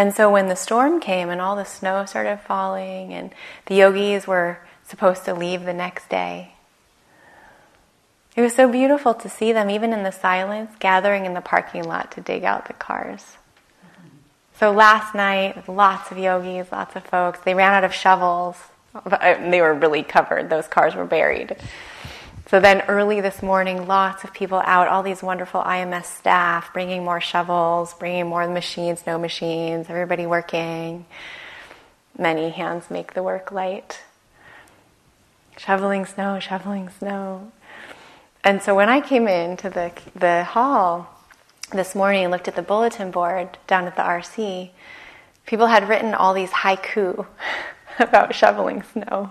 And 0.00 0.14
so 0.14 0.30
when 0.30 0.48
the 0.48 0.56
storm 0.56 0.98
came 0.98 1.28
and 1.28 1.42
all 1.42 1.56
the 1.56 1.66
snow 1.66 2.06
started 2.06 2.38
falling, 2.38 3.12
and 3.12 3.34
the 3.66 3.74
yogis 3.74 4.26
were 4.26 4.58
supposed 4.88 5.26
to 5.26 5.34
leave 5.34 5.64
the 5.64 5.74
next 5.74 6.08
day, 6.08 6.54
it 8.34 8.40
was 8.40 8.54
so 8.54 8.66
beautiful 8.66 9.12
to 9.12 9.28
see 9.28 9.52
them, 9.52 9.68
even 9.68 9.92
in 9.92 10.02
the 10.02 10.10
silence, 10.10 10.70
gathering 10.78 11.26
in 11.26 11.34
the 11.34 11.42
parking 11.42 11.84
lot 11.84 12.12
to 12.12 12.22
dig 12.22 12.44
out 12.44 12.66
the 12.66 12.72
cars. 12.72 13.36
So 14.58 14.72
last 14.72 15.14
night, 15.14 15.68
lots 15.68 16.10
of 16.10 16.16
yogis, 16.16 16.72
lots 16.72 16.96
of 16.96 17.04
folks, 17.04 17.40
they 17.40 17.52
ran 17.52 17.74
out 17.74 17.84
of 17.84 17.92
shovels. 17.92 18.56
Uh, 18.94 19.50
they 19.50 19.60
were 19.60 19.74
really 19.74 20.02
covered, 20.02 20.48
those 20.48 20.66
cars 20.66 20.94
were 20.94 21.04
buried. 21.04 21.56
So 22.50 22.58
then 22.58 22.80
early 22.88 23.20
this 23.20 23.44
morning, 23.44 23.86
lots 23.86 24.24
of 24.24 24.34
people 24.34 24.60
out, 24.64 24.88
all 24.88 25.04
these 25.04 25.22
wonderful 25.22 25.62
IMS 25.62 26.06
staff 26.06 26.72
bringing 26.72 27.04
more 27.04 27.20
shovels, 27.20 27.94
bringing 27.94 28.26
more 28.26 28.48
machines, 28.48 29.04
no 29.06 29.20
machines, 29.20 29.86
everybody 29.88 30.26
working. 30.26 31.06
Many 32.18 32.50
hands 32.50 32.90
make 32.90 33.14
the 33.14 33.22
work 33.22 33.52
light. 33.52 34.00
Shoveling 35.58 36.04
snow, 36.06 36.40
shoveling 36.40 36.88
snow. 36.88 37.52
And 38.42 38.60
so 38.60 38.74
when 38.74 38.88
I 38.88 39.00
came 39.00 39.28
into 39.28 39.70
the, 39.70 39.92
the 40.16 40.42
hall 40.42 41.22
this 41.70 41.94
morning 41.94 42.24
and 42.24 42.32
looked 42.32 42.48
at 42.48 42.56
the 42.56 42.62
bulletin 42.62 43.12
board 43.12 43.58
down 43.68 43.84
at 43.84 43.94
the 43.94 44.02
RC, 44.02 44.70
people 45.46 45.68
had 45.68 45.88
written 45.88 46.14
all 46.14 46.34
these 46.34 46.50
haiku 46.50 47.26
about 48.00 48.34
shoveling 48.34 48.82
snow. 48.82 49.30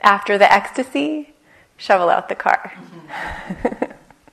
After 0.00 0.38
the 0.38 0.52
ecstasy, 0.52 1.34
shovel 1.76 2.08
out 2.08 2.28
the 2.28 2.34
car. 2.34 2.72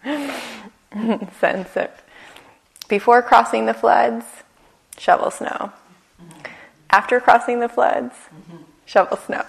Sense 1.40 1.76
of 1.76 1.90
before 2.88 3.24
crossing 3.24 3.66
the 3.66 3.74
floods, 3.74 4.26
shovel 4.98 5.32
snow. 5.32 5.72
After 6.90 7.20
crossing 7.20 7.60
the 7.60 7.70
floods, 7.70 8.14
shovel 8.86 9.18
snow. 9.18 9.44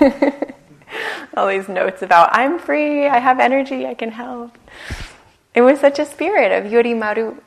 All 1.36 1.48
these 1.48 1.68
notes 1.68 2.02
about 2.02 2.30
I'm 2.32 2.58
free, 2.58 3.06
I 3.06 3.18
have 3.18 3.38
energy, 3.38 3.86
I 3.86 3.94
can 3.94 4.10
help. 4.10 4.58
It 5.54 5.62
was 5.62 5.78
such 5.78 5.98
a 6.00 6.04
spirit 6.04 6.50
of 6.50 6.70
Yuimaru 6.70 7.38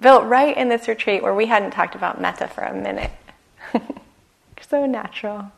built 0.00 0.24
right 0.24 0.56
in 0.56 0.68
this 0.68 0.86
retreat 0.86 1.22
where 1.22 1.34
we 1.34 1.46
hadn't 1.46 1.72
talked 1.72 1.94
about 1.94 2.20
metta 2.20 2.46
for 2.46 2.62
a 2.62 2.74
minute. 2.74 3.10
so 4.60 4.86
natural. 4.86 5.50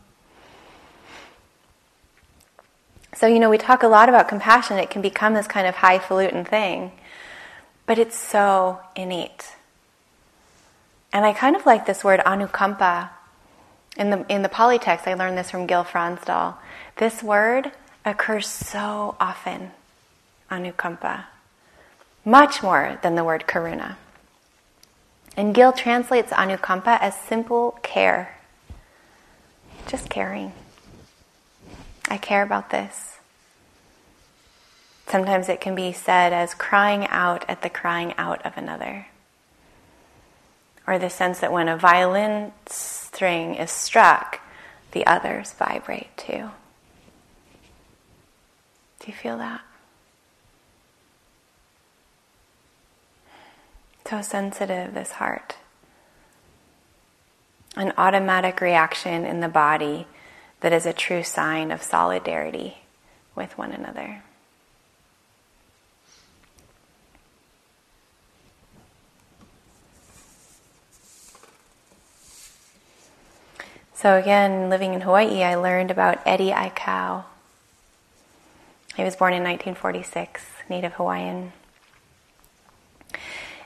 So, 3.16 3.26
you 3.26 3.38
know, 3.38 3.48
we 3.48 3.56
talk 3.56 3.82
a 3.82 3.88
lot 3.88 4.10
about 4.10 4.28
compassion. 4.28 4.76
It 4.76 4.90
can 4.90 5.00
become 5.00 5.32
this 5.32 5.46
kind 5.46 5.66
of 5.66 5.76
highfalutin 5.76 6.44
thing, 6.44 6.92
but 7.86 7.98
it's 7.98 8.18
so 8.18 8.78
innate. 8.94 9.56
And 11.14 11.24
I 11.24 11.32
kind 11.32 11.56
of 11.56 11.64
like 11.64 11.86
this 11.86 12.04
word 12.04 12.20
anukampa. 12.20 13.08
In 13.96 14.10
the, 14.10 14.26
in 14.28 14.42
the 14.42 14.50
Pali 14.50 14.78
text, 14.78 15.08
I 15.08 15.14
learned 15.14 15.38
this 15.38 15.50
from 15.50 15.66
Gil 15.66 15.82
Fronsdal. 15.82 16.56
This 16.96 17.22
word 17.22 17.72
occurs 18.04 18.46
so 18.46 19.16
often, 19.18 19.70
anukampa, 20.50 21.24
much 22.22 22.62
more 22.62 22.98
than 23.02 23.14
the 23.14 23.24
word 23.24 23.44
karuna. 23.46 23.96
And 25.38 25.54
Gil 25.54 25.72
translates 25.72 26.32
anukampa 26.32 26.98
as 27.00 27.18
simple 27.18 27.78
care, 27.82 28.36
just 29.86 30.10
caring. 30.10 30.52
I 32.08 32.18
care 32.18 32.42
about 32.42 32.70
this. 32.70 33.18
Sometimes 35.08 35.48
it 35.48 35.60
can 35.60 35.74
be 35.74 35.92
said 35.92 36.32
as 36.32 36.54
crying 36.54 37.06
out 37.06 37.44
at 37.48 37.62
the 37.62 37.70
crying 37.70 38.14
out 38.18 38.44
of 38.44 38.56
another. 38.56 39.06
Or 40.86 40.98
the 40.98 41.10
sense 41.10 41.40
that 41.40 41.52
when 41.52 41.68
a 41.68 41.76
violin 41.76 42.52
string 42.66 43.54
is 43.54 43.70
struck, 43.70 44.40
the 44.92 45.06
others 45.06 45.52
vibrate 45.52 46.16
too. 46.16 46.50
Do 49.00 49.06
you 49.06 49.12
feel 49.12 49.38
that? 49.38 49.60
So 54.08 54.22
sensitive, 54.22 54.94
this 54.94 55.12
heart. 55.12 55.56
An 57.76 57.92
automatic 57.98 58.60
reaction 58.60 59.24
in 59.24 59.40
the 59.40 59.48
body 59.48 60.06
that 60.66 60.72
is 60.72 60.84
a 60.84 60.92
true 60.92 61.22
sign 61.22 61.70
of 61.70 61.80
solidarity 61.80 62.78
with 63.36 63.56
one 63.56 63.70
another. 63.70 64.20
So, 73.94 74.16
again, 74.16 74.68
living 74.68 74.92
in 74.92 75.02
Hawaii, 75.02 75.44
I 75.44 75.54
learned 75.54 75.92
about 75.92 76.18
Eddie 76.26 76.50
Aikau. 76.50 77.22
He 78.96 79.04
was 79.04 79.14
born 79.14 79.34
in 79.34 79.44
1946, 79.44 80.42
native 80.68 80.94
Hawaiian. 80.94 81.52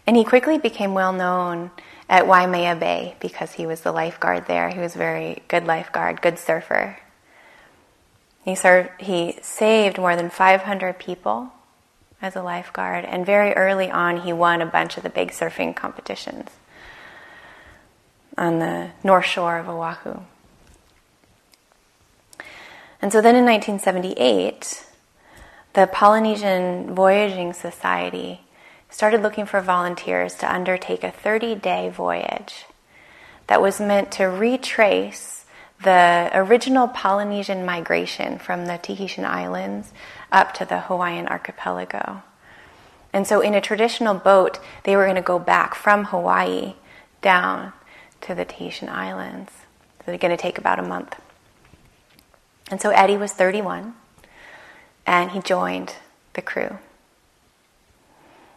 And 0.06 0.18
he 0.18 0.24
quickly 0.24 0.58
became 0.58 0.92
well 0.92 1.14
known 1.14 1.70
at 2.10 2.26
Waimea 2.26 2.74
Bay 2.74 3.14
because 3.20 3.52
he 3.52 3.66
was 3.66 3.82
the 3.82 3.92
lifeguard 3.92 4.46
there. 4.46 4.68
He 4.68 4.80
was 4.80 4.96
a 4.96 4.98
very 4.98 5.42
good 5.46 5.64
lifeguard, 5.64 6.20
good 6.20 6.40
surfer. 6.40 6.98
He 8.44 8.56
served, 8.56 8.90
he 8.98 9.38
saved 9.42 9.96
more 9.96 10.16
than 10.16 10.28
500 10.28 10.98
people 10.98 11.52
as 12.20 12.34
a 12.34 12.42
lifeguard, 12.42 13.04
and 13.04 13.24
very 13.24 13.52
early 13.54 13.90
on, 13.90 14.22
he 14.22 14.32
won 14.32 14.60
a 14.60 14.66
bunch 14.66 14.96
of 14.96 15.02
the 15.02 15.08
big 15.08 15.30
surfing 15.30 15.74
competitions 15.74 16.50
on 18.36 18.58
the 18.58 18.90
north 19.02 19.24
shore 19.24 19.58
of 19.58 19.68
Oahu. 19.68 20.20
And 23.00 23.10
so 23.12 23.22
then 23.22 23.36
in 23.36 23.44
1978, 23.44 24.84
the 25.72 25.86
Polynesian 25.86 26.94
Voyaging 26.94 27.52
Society 27.52 28.40
started 28.90 29.22
looking 29.22 29.46
for 29.46 29.61
volunteers 29.61 30.35
to 30.37 30.53
undertake 30.53 31.05
a 31.05 31.11
30 31.11 31.55
day 31.55 31.88
voyage 31.88 32.66
that 33.46 33.62
was 33.62 33.81
meant 33.81 34.12
to 34.12 34.24
retrace 34.24 35.44
the 35.83 36.31
original 36.35 36.88
Polynesian 36.88 37.64
migration 37.64 38.38
from 38.38 38.66
the 38.66 38.76
Tahitian 38.76 39.24
Islands 39.24 39.92
up 40.31 40.53
to 40.55 40.64
the 40.64 40.81
Hawaiian 40.81 41.26
archipelago. 41.26 42.22
And 43.12 43.26
so, 43.26 43.40
in 43.40 43.55
a 43.55 43.61
traditional 43.61 44.14
boat, 44.14 44.61
they 44.85 44.94
were 44.94 45.05
going 45.05 45.16
to 45.16 45.22
go 45.22 45.38
back 45.38 45.74
from 45.74 46.05
Hawaii 46.05 46.74
down 47.22 47.72
to 48.20 48.35
the 48.35 48.44
Tahitian 48.44 48.88
Islands. 48.88 49.50
So, 49.98 50.05
they're 50.07 50.18
going 50.18 50.37
to 50.37 50.40
take 50.40 50.59
about 50.59 50.79
a 50.79 50.83
month. 50.83 51.20
And 52.70 52.81
so, 52.81 52.90
Eddie 52.90 53.16
was 53.16 53.33
31, 53.33 53.94
and 55.07 55.33
he 55.33 55.40
joined 55.40 55.96
the 56.35 56.42
crew. 56.42 56.79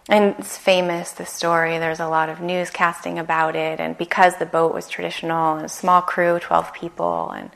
And 0.09 0.35
it's 0.37 0.57
famous, 0.57 1.11
the 1.13 1.25
story. 1.25 1.77
There's 1.77 2.01
a 2.01 2.07
lot 2.07 2.29
of 2.29 2.39
newscasting 2.39 3.19
about 3.19 3.55
it. 3.55 3.79
And 3.79 3.97
because 3.97 4.37
the 4.37 4.45
boat 4.45 4.73
was 4.73 4.89
traditional 4.89 5.55
and 5.55 5.65
a 5.65 5.69
small 5.69 6.01
crew, 6.01 6.39
12 6.39 6.73
people, 6.73 7.31
and 7.31 7.51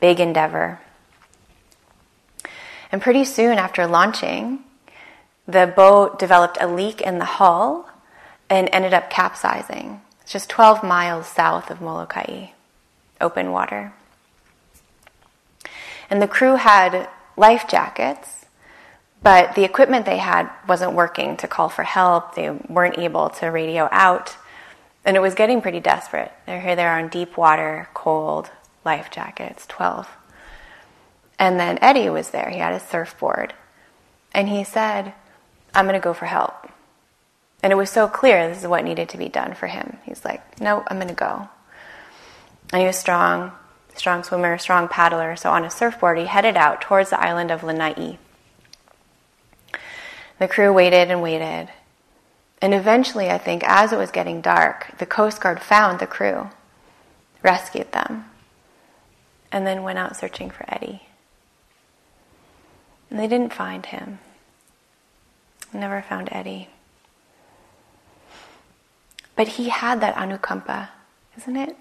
big 0.00 0.20
endeavor. 0.20 0.80
And 2.92 3.02
pretty 3.02 3.24
soon 3.24 3.58
after 3.58 3.86
launching, 3.86 4.60
the 5.46 5.66
boat 5.66 6.18
developed 6.18 6.58
a 6.60 6.68
leak 6.68 7.00
in 7.00 7.18
the 7.18 7.24
hull 7.24 7.88
and 8.48 8.68
ended 8.72 8.94
up 8.94 9.10
capsizing. 9.10 10.00
It's 10.22 10.32
just 10.32 10.48
12 10.48 10.82
miles 10.82 11.26
south 11.26 11.70
of 11.70 11.80
Molokai, 11.80 12.48
open 13.20 13.50
water. 13.50 13.92
And 16.08 16.22
the 16.22 16.28
crew 16.28 16.56
had 16.56 17.08
life 17.36 17.66
jackets 17.68 18.37
but 19.22 19.54
the 19.54 19.64
equipment 19.64 20.06
they 20.06 20.18
had 20.18 20.50
wasn't 20.66 20.92
working 20.92 21.36
to 21.38 21.48
call 21.48 21.68
for 21.68 21.82
help. 21.82 22.34
They 22.34 22.50
weren't 22.50 22.98
able 22.98 23.30
to 23.30 23.46
radio 23.46 23.88
out. 23.90 24.36
And 25.04 25.16
it 25.16 25.20
was 25.20 25.34
getting 25.34 25.60
pretty 25.60 25.80
desperate. 25.80 26.32
They're 26.46 26.60
here 26.60 26.76
they're 26.76 26.96
on 26.96 27.08
deep 27.08 27.36
water, 27.36 27.88
cold, 27.94 28.50
life 28.84 29.10
jackets, 29.10 29.66
12. 29.66 30.08
And 31.38 31.58
then 31.58 31.78
Eddie 31.80 32.10
was 32.10 32.30
there. 32.30 32.50
He 32.50 32.58
had 32.58 32.74
a 32.74 32.80
surfboard. 32.80 33.54
And 34.32 34.48
he 34.48 34.64
said, 34.64 35.14
I'm 35.74 35.86
going 35.86 35.94
to 35.94 36.04
go 36.04 36.14
for 36.14 36.26
help. 36.26 36.68
And 37.62 37.72
it 37.72 37.76
was 37.76 37.90
so 37.90 38.06
clear 38.06 38.48
this 38.48 38.62
is 38.62 38.68
what 38.68 38.84
needed 38.84 39.08
to 39.10 39.18
be 39.18 39.28
done 39.28 39.54
for 39.54 39.66
him. 39.66 39.98
He's 40.04 40.24
like, 40.24 40.60
No, 40.60 40.84
I'm 40.86 40.98
going 40.98 41.08
to 41.08 41.14
go. 41.14 41.48
And 42.72 42.80
he 42.80 42.86
was 42.86 42.96
strong, 42.96 43.52
strong 43.96 44.22
swimmer, 44.22 44.58
strong 44.58 44.88
paddler. 44.88 45.34
So 45.36 45.50
on 45.50 45.64
a 45.64 45.70
surfboard, 45.70 46.18
he 46.18 46.26
headed 46.26 46.56
out 46.56 46.80
towards 46.80 47.10
the 47.10 47.20
island 47.20 47.50
of 47.50 47.64
Lanai. 47.64 48.18
The 50.38 50.48
crew 50.48 50.72
waited 50.72 51.10
and 51.10 51.20
waited. 51.20 51.68
And 52.60 52.74
eventually, 52.74 53.30
I 53.30 53.38
think, 53.38 53.62
as 53.64 53.92
it 53.92 53.98
was 53.98 54.10
getting 54.10 54.40
dark, 54.40 54.98
the 54.98 55.06
Coast 55.06 55.40
Guard 55.40 55.60
found 55.60 55.98
the 55.98 56.06
crew, 56.06 56.50
rescued 57.42 57.92
them, 57.92 58.24
and 59.52 59.66
then 59.66 59.82
went 59.82 59.98
out 59.98 60.16
searching 60.16 60.50
for 60.50 60.64
Eddie. 60.68 61.02
And 63.10 63.18
they 63.18 63.28
didn't 63.28 63.52
find 63.52 63.86
him. 63.86 64.18
Never 65.72 66.02
found 66.02 66.28
Eddie. 66.32 66.68
But 69.36 69.48
he 69.48 69.68
had 69.68 70.00
that 70.00 70.16
anukampa, 70.16 70.88
isn't 71.36 71.56
it? 71.56 71.76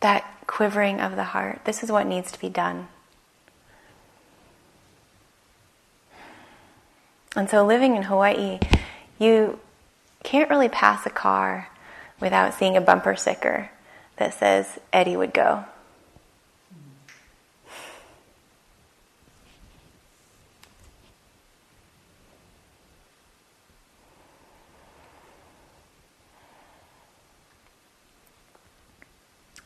That 0.00 0.24
quivering 0.46 1.00
of 1.00 1.14
the 1.14 1.24
heart. 1.24 1.60
This 1.64 1.82
is 1.82 1.92
what 1.92 2.06
needs 2.06 2.32
to 2.32 2.40
be 2.40 2.48
done. 2.48 2.88
And 7.36 7.48
so 7.48 7.64
living 7.64 7.96
in 7.96 8.02
Hawaii, 8.02 8.58
you 9.18 9.60
can't 10.24 10.50
really 10.50 10.68
pass 10.68 11.06
a 11.06 11.10
car 11.10 11.68
without 12.18 12.54
seeing 12.54 12.76
a 12.76 12.80
bumper 12.80 13.14
sticker 13.16 13.70
that 14.16 14.34
says 14.34 14.78
Eddie 14.92 15.16
would 15.16 15.32
go. 15.32 15.64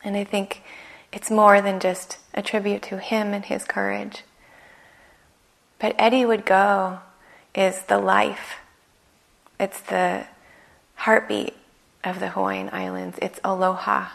And 0.03 0.15
I 0.15 0.23
think 0.23 0.61
it's 1.11 1.31
more 1.31 1.61
than 1.61 1.79
just 1.79 2.19
a 2.35 2.43
tribute 2.43 2.83
to 2.83 2.99
him 2.99 3.33
and 3.33 3.43
his 3.43 3.65
courage. 3.65 4.21
But 5.79 5.95
Eddie 5.97 6.25
would 6.25 6.45
go 6.45 6.99
is 7.55 7.83
the 7.83 7.97
life. 7.97 8.57
It's 9.59 9.79
the 9.81 10.27
heartbeat 10.95 11.55
of 12.03 12.19
the 12.19 12.29
Hawaiian 12.29 12.69
Islands. 12.71 13.17
It's 13.21 13.39
aloha. 13.43 14.09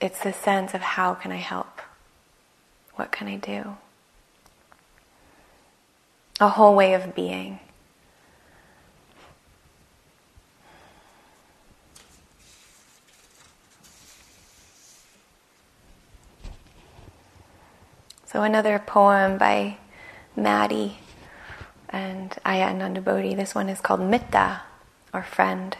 It's 0.00 0.22
the 0.22 0.32
sense 0.32 0.74
of 0.74 0.80
how 0.80 1.14
can 1.14 1.30
I 1.30 1.36
help? 1.36 1.80
What 2.96 3.12
can 3.12 3.28
I 3.28 3.36
do? 3.36 3.76
a 6.40 6.48
whole 6.48 6.74
way 6.74 6.94
of 6.94 7.14
being. 7.14 7.60
So, 18.24 18.42
another 18.42 18.78
poem 18.78 19.36
by 19.38 19.76
Matty 20.36 20.98
and 21.88 22.30
Ayya 22.44 22.72
Anandabodhi. 22.72 23.36
This 23.36 23.54
one 23.54 23.68
is 23.68 23.80
called 23.80 24.00
Mitta, 24.00 24.60
or 25.12 25.22
friend. 25.22 25.76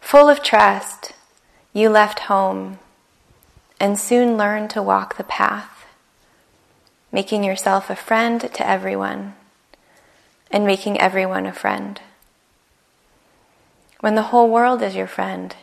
Full 0.00 0.28
of 0.28 0.42
trust, 0.42 1.12
you 1.72 1.88
left 1.90 2.20
home 2.20 2.78
and 3.78 3.98
soon 3.98 4.36
learned 4.36 4.70
to 4.70 4.82
walk 4.82 5.16
the 5.16 5.24
path, 5.24 5.86
making 7.12 7.44
yourself 7.44 7.90
a 7.90 7.96
friend 7.96 8.40
to 8.40 8.66
everyone 8.66 9.34
and 10.50 10.64
making 10.64 10.98
everyone 11.00 11.44
a 11.44 11.52
friend. 11.52 12.00
When 14.00 14.14
the 14.14 14.30
whole 14.30 14.48
world 14.48 14.82
is 14.82 14.94
your 14.94 15.06
friend, 15.06 15.54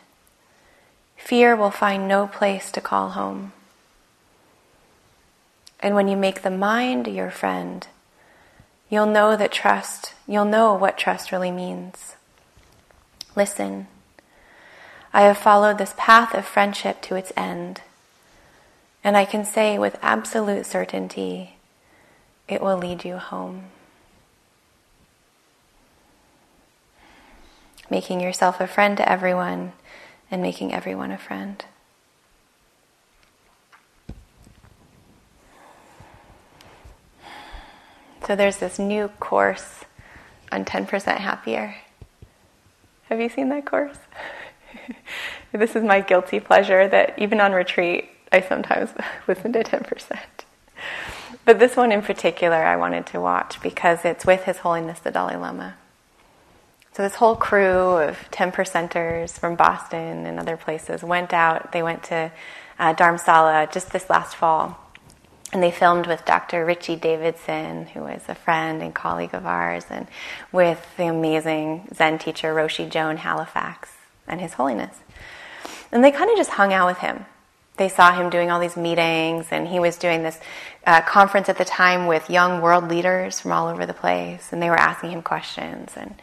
fear 1.15 1.55
will 1.55 1.71
find 1.71 2.07
no 2.07 2.27
place 2.27 2.71
to 2.71 2.81
call 2.81 3.11
home. 3.11 3.53
And 5.83 5.95
when 5.95 6.07
you 6.07 6.15
make 6.15 6.41
the 6.41 6.49
mind 6.49 7.07
your 7.07 7.29
friend, 7.29 7.85
you'll 8.89 9.05
know 9.05 9.35
that 9.35 9.51
trust, 9.51 10.13
you'll 10.25 10.45
know 10.45 10.73
what 10.73 10.97
trust 10.97 11.33
really 11.33 11.51
means. 11.51 12.15
Listen. 13.35 13.87
I 15.15 15.23
have 15.23 15.37
followed 15.37 15.77
this 15.77 15.93
path 15.95 16.33
of 16.33 16.45
friendship 16.45 17.01
to 17.03 17.15
its 17.15 17.31
end, 17.37 17.81
and 19.03 19.15
I 19.15 19.25
can 19.25 19.45
say 19.45 19.77
with 19.77 19.99
absolute 20.01 20.65
certainty 20.65 21.57
it 22.47 22.61
will 22.61 22.77
lead 22.77 23.05
you 23.05 23.17
home. 23.17 23.65
Making 27.89 28.21
yourself 28.21 28.59
a 28.59 28.67
friend 28.67 28.97
to 28.97 29.07
everyone 29.07 29.73
and 30.31 30.41
making 30.41 30.73
everyone 30.73 31.11
a 31.11 31.17
friend. 31.17 31.63
So 38.25 38.37
there's 38.37 38.57
this 38.57 38.79
new 38.79 39.09
course 39.19 39.83
on 40.49 40.63
10% 40.63 41.17
happier. 41.17 41.75
Have 43.09 43.19
you 43.19 43.27
seen 43.27 43.49
that 43.49 43.65
course? 43.65 43.97
this 45.51 45.75
is 45.75 45.83
my 45.83 45.99
guilty 45.99 46.39
pleasure 46.39 46.87
that 46.87 47.19
even 47.19 47.41
on 47.41 47.51
retreat, 47.51 48.09
I 48.31 48.39
sometimes 48.39 48.91
listen 49.27 49.51
to 49.53 49.63
10%. 49.63 50.19
But 51.43 51.59
this 51.59 51.75
one 51.75 51.91
in 51.91 52.01
particular, 52.01 52.63
I 52.63 52.77
wanted 52.77 53.05
to 53.07 53.19
watch 53.19 53.61
because 53.61 54.05
it's 54.05 54.25
with 54.25 54.45
His 54.45 54.59
Holiness 54.59 54.99
the 54.99 55.11
Dalai 55.11 55.35
Lama. 55.35 55.75
So 56.93 57.03
this 57.03 57.15
whole 57.15 57.35
crew 57.35 57.97
of 57.97 58.17
10 58.31 58.53
percenters 58.53 59.37
from 59.37 59.55
Boston 59.55 60.25
and 60.25 60.39
other 60.39 60.55
places 60.55 61.03
went 61.03 61.33
out. 61.33 61.73
They 61.73 61.83
went 61.83 62.03
to 62.03 62.31
uh, 62.79 62.93
Dharamsala 62.93 63.73
just 63.73 63.91
this 63.91 64.09
last 64.09 64.35
fall 64.35 64.79
and 65.53 65.61
they 65.61 65.71
filmed 65.71 66.07
with 66.07 66.25
Dr. 66.25 66.65
Richie 66.65 66.95
Davidson, 66.95 67.85
who 67.85 68.07
is 68.07 68.23
a 68.27 68.33
friend 68.33 68.81
and 68.81 68.93
colleague 68.93 69.35
of 69.35 69.45
ours, 69.45 69.85
and 69.87 70.07
with 70.51 70.83
the 70.97 71.05
amazing 71.05 71.87
Zen 71.93 72.17
teacher 72.17 72.53
Roshi 72.55 72.89
Joan 72.89 73.17
Halifax 73.17 73.91
and 74.27 74.41
His 74.41 74.53
Holiness. 74.53 74.97
And 75.91 76.03
they 76.03 76.09
kind 76.09 76.31
of 76.31 76.37
just 76.37 76.49
hung 76.49 76.73
out 76.73 76.87
with 76.87 76.97
him. 76.97 77.25
They 77.77 77.87
saw 77.87 78.13
him 78.13 78.31
doing 78.31 78.49
all 78.49 78.59
these 78.59 78.75
meetings, 78.75 79.47
and 79.51 79.67
he 79.67 79.79
was 79.79 79.95
doing 79.97 80.23
this 80.23 80.39
uh, 80.87 81.01
conference 81.01 81.49
at 81.49 81.59
the 81.59 81.65
time 81.65 82.07
with 82.07 82.31
young 82.31 82.61
world 82.61 82.89
leaders 82.89 83.39
from 83.39 83.51
all 83.51 83.67
over 83.67 83.85
the 83.85 83.93
place, 83.93 84.51
and 84.51 84.61
they 84.61 84.71
were 84.71 84.75
asking 84.75 85.11
him 85.11 85.21
questions. 85.21 85.91
And 85.95 86.15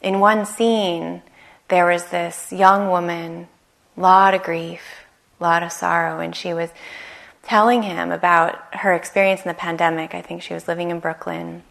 in 0.00 0.20
one 0.20 0.46
scene, 0.46 1.22
there 1.68 1.86
was 1.86 2.04
this 2.06 2.52
young 2.52 2.88
woman, 2.88 3.48
lot 3.96 4.34
of 4.34 4.44
grief, 4.44 4.82
lot 5.40 5.64
of 5.64 5.72
sorrow, 5.72 6.20
and 6.20 6.36
she 6.36 6.54
was 6.54 6.70
telling 7.44 7.82
him 7.82 8.10
about 8.10 8.74
her 8.74 8.94
experience 8.94 9.42
in 9.42 9.48
the 9.48 9.54
pandemic. 9.54 10.14
I 10.14 10.22
think 10.22 10.42
she 10.42 10.54
was 10.54 10.66
living 10.66 10.90
in 10.90 10.98
Brooklyn, 10.98 11.62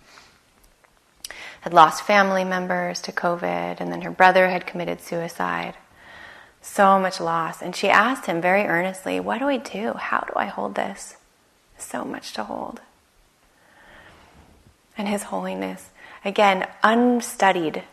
had 1.61 1.74
lost 1.74 2.03
family 2.03 2.43
members 2.43 3.01
to 3.01 3.11
COVID, 3.11 3.80
and 3.80 3.91
then 3.91 4.01
her 4.01 4.11
brother 4.11 4.49
had 4.49 4.67
committed 4.67 5.01
suicide. 5.01 5.76
So 6.61 6.97
much 6.99 7.19
loss. 7.19 7.61
And 7.61 7.76
she 7.76 7.89
asked 7.89 8.26
him 8.26 8.39
very 8.39 8.63
earnestly, 8.63 9.19
What 9.19 9.39
do 9.39 9.49
I 9.49 9.57
do? 9.57 9.93
How 9.93 10.21
do 10.21 10.34
I 10.36 10.45
hold 10.45 10.76
this? 10.76 11.17
So 11.78 12.05
much 12.05 12.34
to 12.34 12.43
hold. 12.45 12.80
And 14.97 15.07
His 15.07 15.24
Holiness, 15.24 15.89
again, 16.24 16.67
unstudied, 16.84 17.84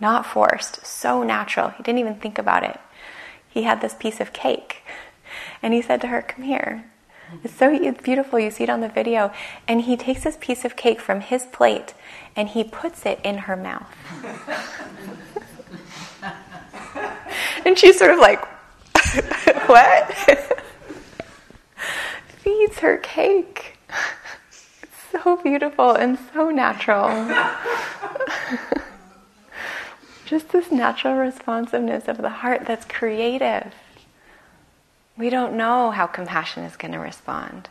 not 0.00 0.26
forced, 0.26 0.84
so 0.86 1.22
natural. 1.22 1.70
He 1.70 1.82
didn't 1.82 1.98
even 1.98 2.16
think 2.16 2.38
about 2.38 2.62
it. 2.62 2.78
He 3.48 3.62
had 3.62 3.80
this 3.80 3.94
piece 3.94 4.20
of 4.20 4.32
cake 4.32 4.82
and 5.62 5.74
he 5.74 5.82
said 5.82 6.00
to 6.02 6.06
her, 6.08 6.22
Come 6.22 6.44
here. 6.44 6.84
It's 7.44 7.54
so 7.54 7.92
beautiful. 8.02 8.40
You 8.40 8.50
see 8.50 8.64
it 8.64 8.70
on 8.70 8.80
the 8.80 8.88
video. 8.88 9.32
And 9.68 9.82
he 9.82 9.96
takes 9.96 10.24
this 10.24 10.36
piece 10.40 10.64
of 10.64 10.74
cake 10.76 11.00
from 11.00 11.20
his 11.20 11.46
plate 11.46 11.94
and 12.34 12.48
he 12.48 12.64
puts 12.64 13.06
it 13.06 13.20
in 13.22 13.38
her 13.38 13.56
mouth. 13.56 13.86
and 17.64 17.78
she's 17.78 17.98
sort 17.98 18.10
of 18.10 18.18
like, 18.18 18.44
What? 19.66 20.12
Feeds 22.38 22.78
her 22.80 22.96
cake. 22.98 23.78
It's 24.82 25.22
so 25.24 25.36
beautiful 25.36 25.92
and 25.92 26.18
so 26.34 26.50
natural. 26.50 27.08
Just 30.26 30.50
this 30.50 30.70
natural 30.70 31.14
responsiveness 31.14 32.08
of 32.08 32.18
the 32.18 32.28
heart 32.28 32.62
that's 32.66 32.84
creative. 32.84 33.72
We 35.20 35.28
don't 35.28 35.52
know 35.52 35.90
how 35.90 36.06
compassion 36.06 36.64
is 36.64 36.76
going 36.76 36.92
to 36.92 36.98
respond. 36.98 37.68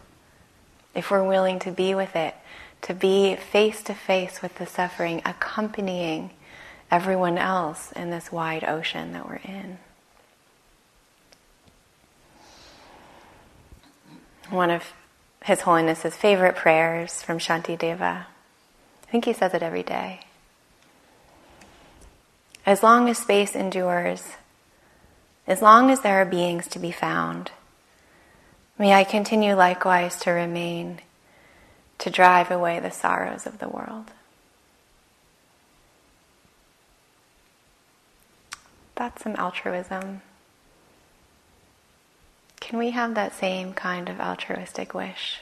If 0.93 1.09
we're 1.09 1.27
willing 1.27 1.57
to 1.61 1.71
be 1.71 1.95
with 1.95 2.15
it, 2.15 2.35
to 2.83 2.93
be 2.93 3.35
face 3.37 3.81
to 3.85 3.95
face 3.95 4.43
with 4.43 4.59
the 4.59 4.67
suffering, 4.67 5.23
accompanying 5.25 6.29
everyone 6.91 7.39
else 7.39 7.91
in 7.93 8.11
this 8.11 8.31
wide 8.31 8.63
ocean 8.63 9.13
that 9.13 9.27
we're 9.27 9.41
in. 9.43 9.79
One 14.51 14.69
of 14.69 14.83
His 15.43 15.61
Holiness's 15.61 16.15
favorite 16.15 16.55
prayers 16.55 17.23
from 17.23 17.39
Shantideva. 17.39 18.27
I 18.27 19.11
think 19.11 19.25
he 19.25 19.33
says 19.33 19.55
it 19.55 19.63
every 19.63 19.83
day. 19.83 20.19
As 22.63 22.83
long 22.83 23.09
as 23.09 23.17
space 23.17 23.55
endures, 23.55 24.23
as 25.49 25.63
long 25.63 25.89
as 25.89 26.01
there 26.01 26.21
are 26.21 26.25
beings 26.25 26.67
to 26.67 26.77
be 26.77 26.91
found. 26.91 27.51
May 28.77 28.93
I 28.93 29.03
continue 29.03 29.55
likewise 29.55 30.17
to 30.19 30.31
remain, 30.31 31.01
to 31.97 32.11
drive 32.11 32.51
away 32.51 32.79
the 32.79 32.91
sorrows 32.91 33.47
of 33.47 33.57
the 33.57 33.67
world. 33.67 34.11
That's 38.95 39.23
some 39.23 39.35
altruism. 39.37 40.21
Can 42.59 42.77
we 42.77 42.91
have 42.91 43.15
that 43.15 43.33
same 43.33 43.73
kind 43.73 44.07
of 44.07 44.19
altruistic 44.19 44.93
wish? 44.93 45.39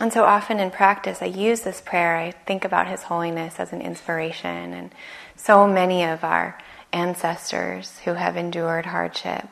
And 0.00 0.12
so 0.12 0.24
often 0.24 0.58
in 0.58 0.70
practice, 0.70 1.22
I 1.22 1.26
use 1.26 1.60
this 1.60 1.80
prayer. 1.80 2.16
I 2.16 2.32
think 2.32 2.64
about 2.64 2.88
His 2.88 3.04
Holiness 3.04 3.60
as 3.60 3.72
an 3.72 3.80
inspiration, 3.80 4.72
and 4.74 4.90
so 5.36 5.66
many 5.66 6.02
of 6.02 6.24
our 6.24 6.58
ancestors 6.92 8.00
who 8.04 8.14
have 8.14 8.36
endured 8.36 8.86
hardship, 8.86 9.48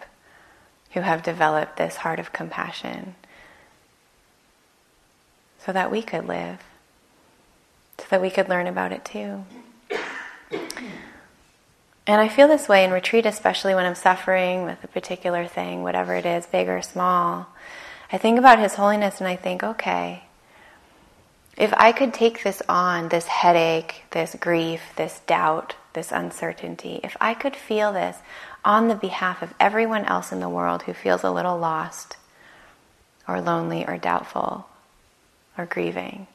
who 0.92 1.00
have 1.00 1.22
developed 1.22 1.76
this 1.76 1.96
heart 1.96 2.18
of 2.18 2.32
compassion, 2.32 3.14
so 5.64 5.72
that 5.72 5.92
we 5.92 6.02
could 6.02 6.26
live, 6.26 6.58
so 7.98 8.06
that 8.10 8.20
we 8.20 8.30
could 8.30 8.48
learn 8.48 8.66
about 8.66 8.92
it 8.92 9.04
too. 9.04 9.44
And 12.04 12.20
I 12.20 12.26
feel 12.28 12.48
this 12.48 12.68
way 12.68 12.84
in 12.84 12.90
retreat, 12.90 13.26
especially 13.26 13.76
when 13.76 13.86
I'm 13.86 13.94
suffering 13.94 14.64
with 14.64 14.82
a 14.82 14.88
particular 14.88 15.46
thing, 15.46 15.84
whatever 15.84 16.14
it 16.16 16.26
is, 16.26 16.46
big 16.46 16.68
or 16.68 16.82
small. 16.82 17.46
I 18.10 18.18
think 18.18 18.40
about 18.40 18.58
His 18.58 18.74
Holiness 18.74 19.20
and 19.20 19.28
I 19.28 19.36
think, 19.36 19.62
okay, 19.62 20.24
if 21.56 21.72
I 21.74 21.92
could 21.92 22.14
take 22.14 22.42
this 22.42 22.62
on, 22.68 23.08
this 23.08 23.26
headache, 23.26 24.04
this 24.10 24.34
grief, 24.40 24.80
this 24.96 25.20
doubt, 25.26 25.74
this 25.92 26.10
uncertainty, 26.10 27.00
if 27.04 27.16
I 27.20 27.34
could 27.34 27.54
feel 27.54 27.92
this 27.92 28.16
on 28.64 28.88
the 28.88 28.94
behalf 28.94 29.42
of 29.42 29.54
everyone 29.60 30.04
else 30.04 30.32
in 30.32 30.40
the 30.40 30.48
world 30.48 30.82
who 30.84 30.94
feels 30.94 31.22
a 31.22 31.30
little 31.30 31.58
lost 31.58 32.16
or 33.28 33.40
lonely 33.40 33.86
or 33.86 33.98
doubtful 33.98 34.66
or 35.58 35.66
grieving, 35.66 36.26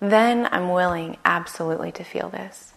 then 0.00 0.48
I'm 0.50 0.70
willing 0.70 1.16
absolutely 1.24 1.92
to 1.92 2.04
feel 2.04 2.28
this. 2.28 2.72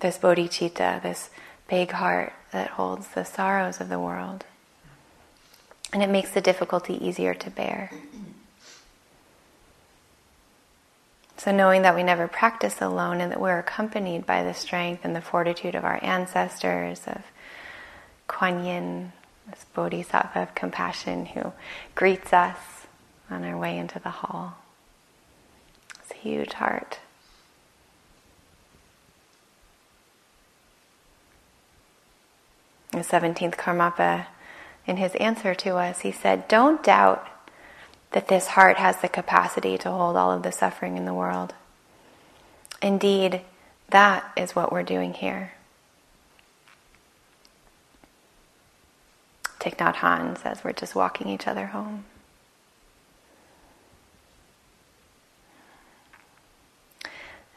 this 0.00 0.18
bodhicitta, 0.18 1.02
this 1.02 1.30
big 1.68 1.92
heart 1.92 2.32
that 2.52 2.70
holds 2.70 3.08
the 3.08 3.24
sorrows 3.24 3.80
of 3.80 3.88
the 3.88 3.98
world. 3.98 4.44
And 5.92 6.02
it 6.02 6.10
makes 6.10 6.30
the 6.30 6.40
difficulty 6.40 7.02
easier 7.04 7.34
to 7.34 7.50
bear. 7.50 7.90
So, 11.38 11.52
knowing 11.52 11.82
that 11.82 11.94
we 11.94 12.02
never 12.02 12.26
practice 12.26 12.82
alone 12.82 13.20
and 13.20 13.30
that 13.30 13.40
we're 13.40 13.60
accompanied 13.60 14.26
by 14.26 14.42
the 14.42 14.52
strength 14.52 15.04
and 15.04 15.14
the 15.14 15.20
fortitude 15.20 15.76
of 15.76 15.84
our 15.84 16.00
ancestors, 16.02 17.02
of 17.06 17.22
Kuan 18.26 18.64
Yin, 18.64 19.12
this 19.48 19.64
bodhisattva 19.72 20.40
of 20.42 20.54
compassion 20.54 21.26
who 21.26 21.52
greets 21.94 22.32
us 22.32 22.58
on 23.30 23.44
our 23.44 23.56
way 23.56 23.78
into 23.78 23.98
the 23.98 24.10
hall. 24.10 24.58
It's 26.02 26.10
a 26.10 26.14
huge 26.14 26.54
heart. 26.54 26.98
The 32.90 32.98
17th 32.98 33.54
Karmapa, 33.54 34.26
in 34.88 34.96
his 34.96 35.14
answer 35.16 35.54
to 35.54 35.76
us, 35.76 36.00
he 36.00 36.10
said, 36.10 36.48
Don't 36.48 36.82
doubt 36.82 37.28
that 38.12 38.28
this 38.28 38.48
heart 38.48 38.78
has 38.78 38.96
the 38.96 39.08
capacity 39.08 39.76
to 39.78 39.90
hold 39.90 40.16
all 40.16 40.32
of 40.32 40.42
the 40.42 40.50
suffering 40.50 40.96
in 40.96 41.04
the 41.04 41.12
world. 41.12 41.54
Indeed, 42.80 43.42
that 43.90 44.32
is 44.36 44.56
what 44.56 44.72
we're 44.72 44.82
doing 44.82 45.12
here. 45.12 45.52
Thich 49.60 49.76
Nhat 49.76 49.96
Hanh 49.96 50.38
says 50.40 50.62
we're 50.64 50.72
just 50.72 50.94
walking 50.94 51.28
each 51.28 51.46
other 51.46 51.66
home. 51.66 52.04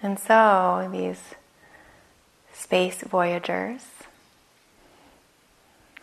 And 0.04 0.20
so 0.20 0.90
these 0.92 1.36
space 2.52 3.02
voyagers, 3.04 3.86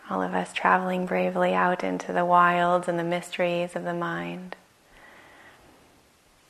all 0.09 0.21
of 0.21 0.33
us 0.33 0.53
traveling 0.53 1.05
bravely 1.05 1.53
out 1.53 1.83
into 1.83 2.11
the 2.11 2.25
wilds 2.25 2.87
and 2.87 2.97
the 2.97 3.03
mysteries 3.03 3.75
of 3.75 3.83
the 3.83 3.93
mind, 3.93 4.55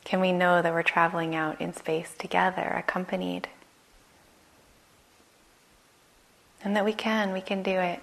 can 0.04 0.20
we 0.20 0.32
know 0.32 0.62
that 0.62 0.72
we're 0.72 0.82
traveling 0.82 1.34
out 1.34 1.60
in 1.60 1.74
space 1.74 2.14
together, 2.18 2.74
accompanied? 2.76 3.48
And 6.64 6.74
that 6.76 6.84
we 6.84 6.92
can, 6.92 7.32
we 7.32 7.40
can 7.40 7.62
do 7.62 7.78
it. 7.78 8.00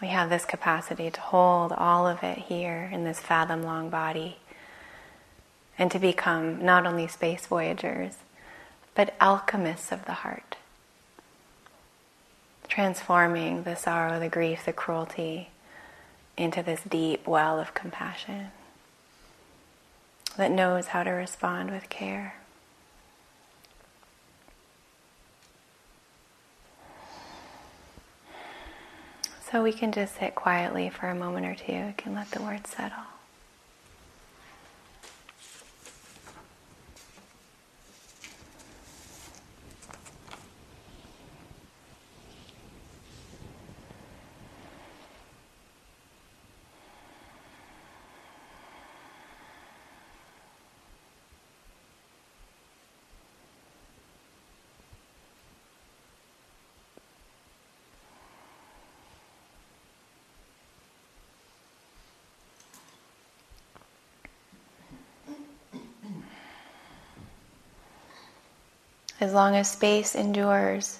We 0.00 0.08
have 0.08 0.28
this 0.28 0.44
capacity 0.44 1.10
to 1.10 1.20
hold 1.20 1.72
all 1.72 2.06
of 2.06 2.22
it 2.22 2.38
here 2.38 2.90
in 2.92 3.04
this 3.04 3.18
fathom 3.18 3.62
long 3.62 3.88
body 3.88 4.38
and 5.78 5.90
to 5.90 5.98
become 5.98 6.64
not 6.64 6.86
only 6.86 7.06
space 7.06 7.46
voyagers, 7.46 8.16
but 8.94 9.14
alchemists 9.20 9.92
of 9.92 10.04
the 10.06 10.12
heart, 10.12 10.55
transforming 12.68 13.62
the 13.62 13.76
sorrow, 13.76 14.18
the 14.18 14.28
grief, 14.28 14.64
the 14.64 14.72
cruelty 14.72 15.50
into 16.36 16.62
this 16.62 16.82
deep 16.88 17.26
well 17.26 17.58
of 17.58 17.74
compassion 17.74 18.48
that 20.36 20.50
knows 20.50 20.88
how 20.88 21.02
to 21.02 21.10
respond 21.10 21.70
with 21.70 21.88
care. 21.88 22.34
So 29.50 29.62
we 29.62 29.72
can 29.72 29.92
just 29.92 30.18
sit 30.18 30.34
quietly 30.34 30.90
for 30.90 31.08
a 31.08 31.14
moment 31.14 31.46
or 31.46 31.54
two. 31.54 31.86
We 31.86 31.92
can 31.96 32.14
let 32.14 32.30
the 32.32 32.42
words 32.42 32.68
settle. 32.68 33.15
As 69.20 69.32
long 69.32 69.56
as 69.56 69.70
space 69.70 70.14
endures, 70.14 70.98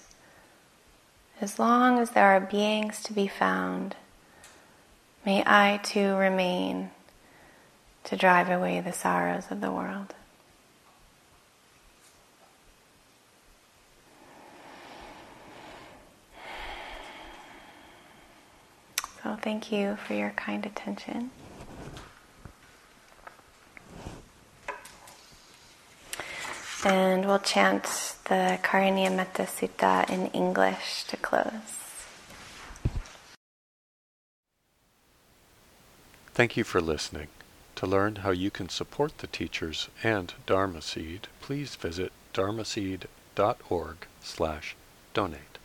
as 1.41 1.59
long 1.59 1.99
as 1.99 2.11
there 2.11 2.25
are 2.25 2.41
beings 2.41 3.03
to 3.03 3.13
be 3.13 3.27
found, 3.27 3.95
may 5.25 5.43
I 5.45 5.81
too 5.83 6.15
remain 6.17 6.91
to 8.05 8.17
drive 8.17 8.49
away 8.49 8.81
the 8.81 8.93
sorrows 8.93 9.45
of 9.51 9.61
the 9.61 9.71
world. 9.71 10.15
So, 19.23 19.37
thank 19.43 19.73
you 19.73 19.97
for 20.07 20.15
your 20.15 20.31
kind 20.31 20.65
attention. 20.65 21.31
And 26.87 27.27
we'll 27.27 27.41
chant 27.41 27.83
the 28.29 28.61
Metta 29.11 29.43
Sutta 29.43 30.09
in 30.09 30.29
English 30.29 31.03
to 31.09 31.17
close. 31.17 31.51
Thank 36.33 36.57
you 36.57 36.63
for 36.63 36.81
listening. 36.81 37.27
To 37.75 37.89
learn 37.89 38.17
how 38.17 38.31
you 38.31 38.53
can 38.53 38.69
support 38.69 39.19
the 39.19 39.27
teachers 39.27 39.89
and 40.05 40.33
Dharma 40.47 40.81
Seed, 40.81 41.27
please 41.41 41.75
visit 41.75 42.13
dharmaseed.org 42.33 43.97
slash 44.23 44.77
donate. 45.13 45.56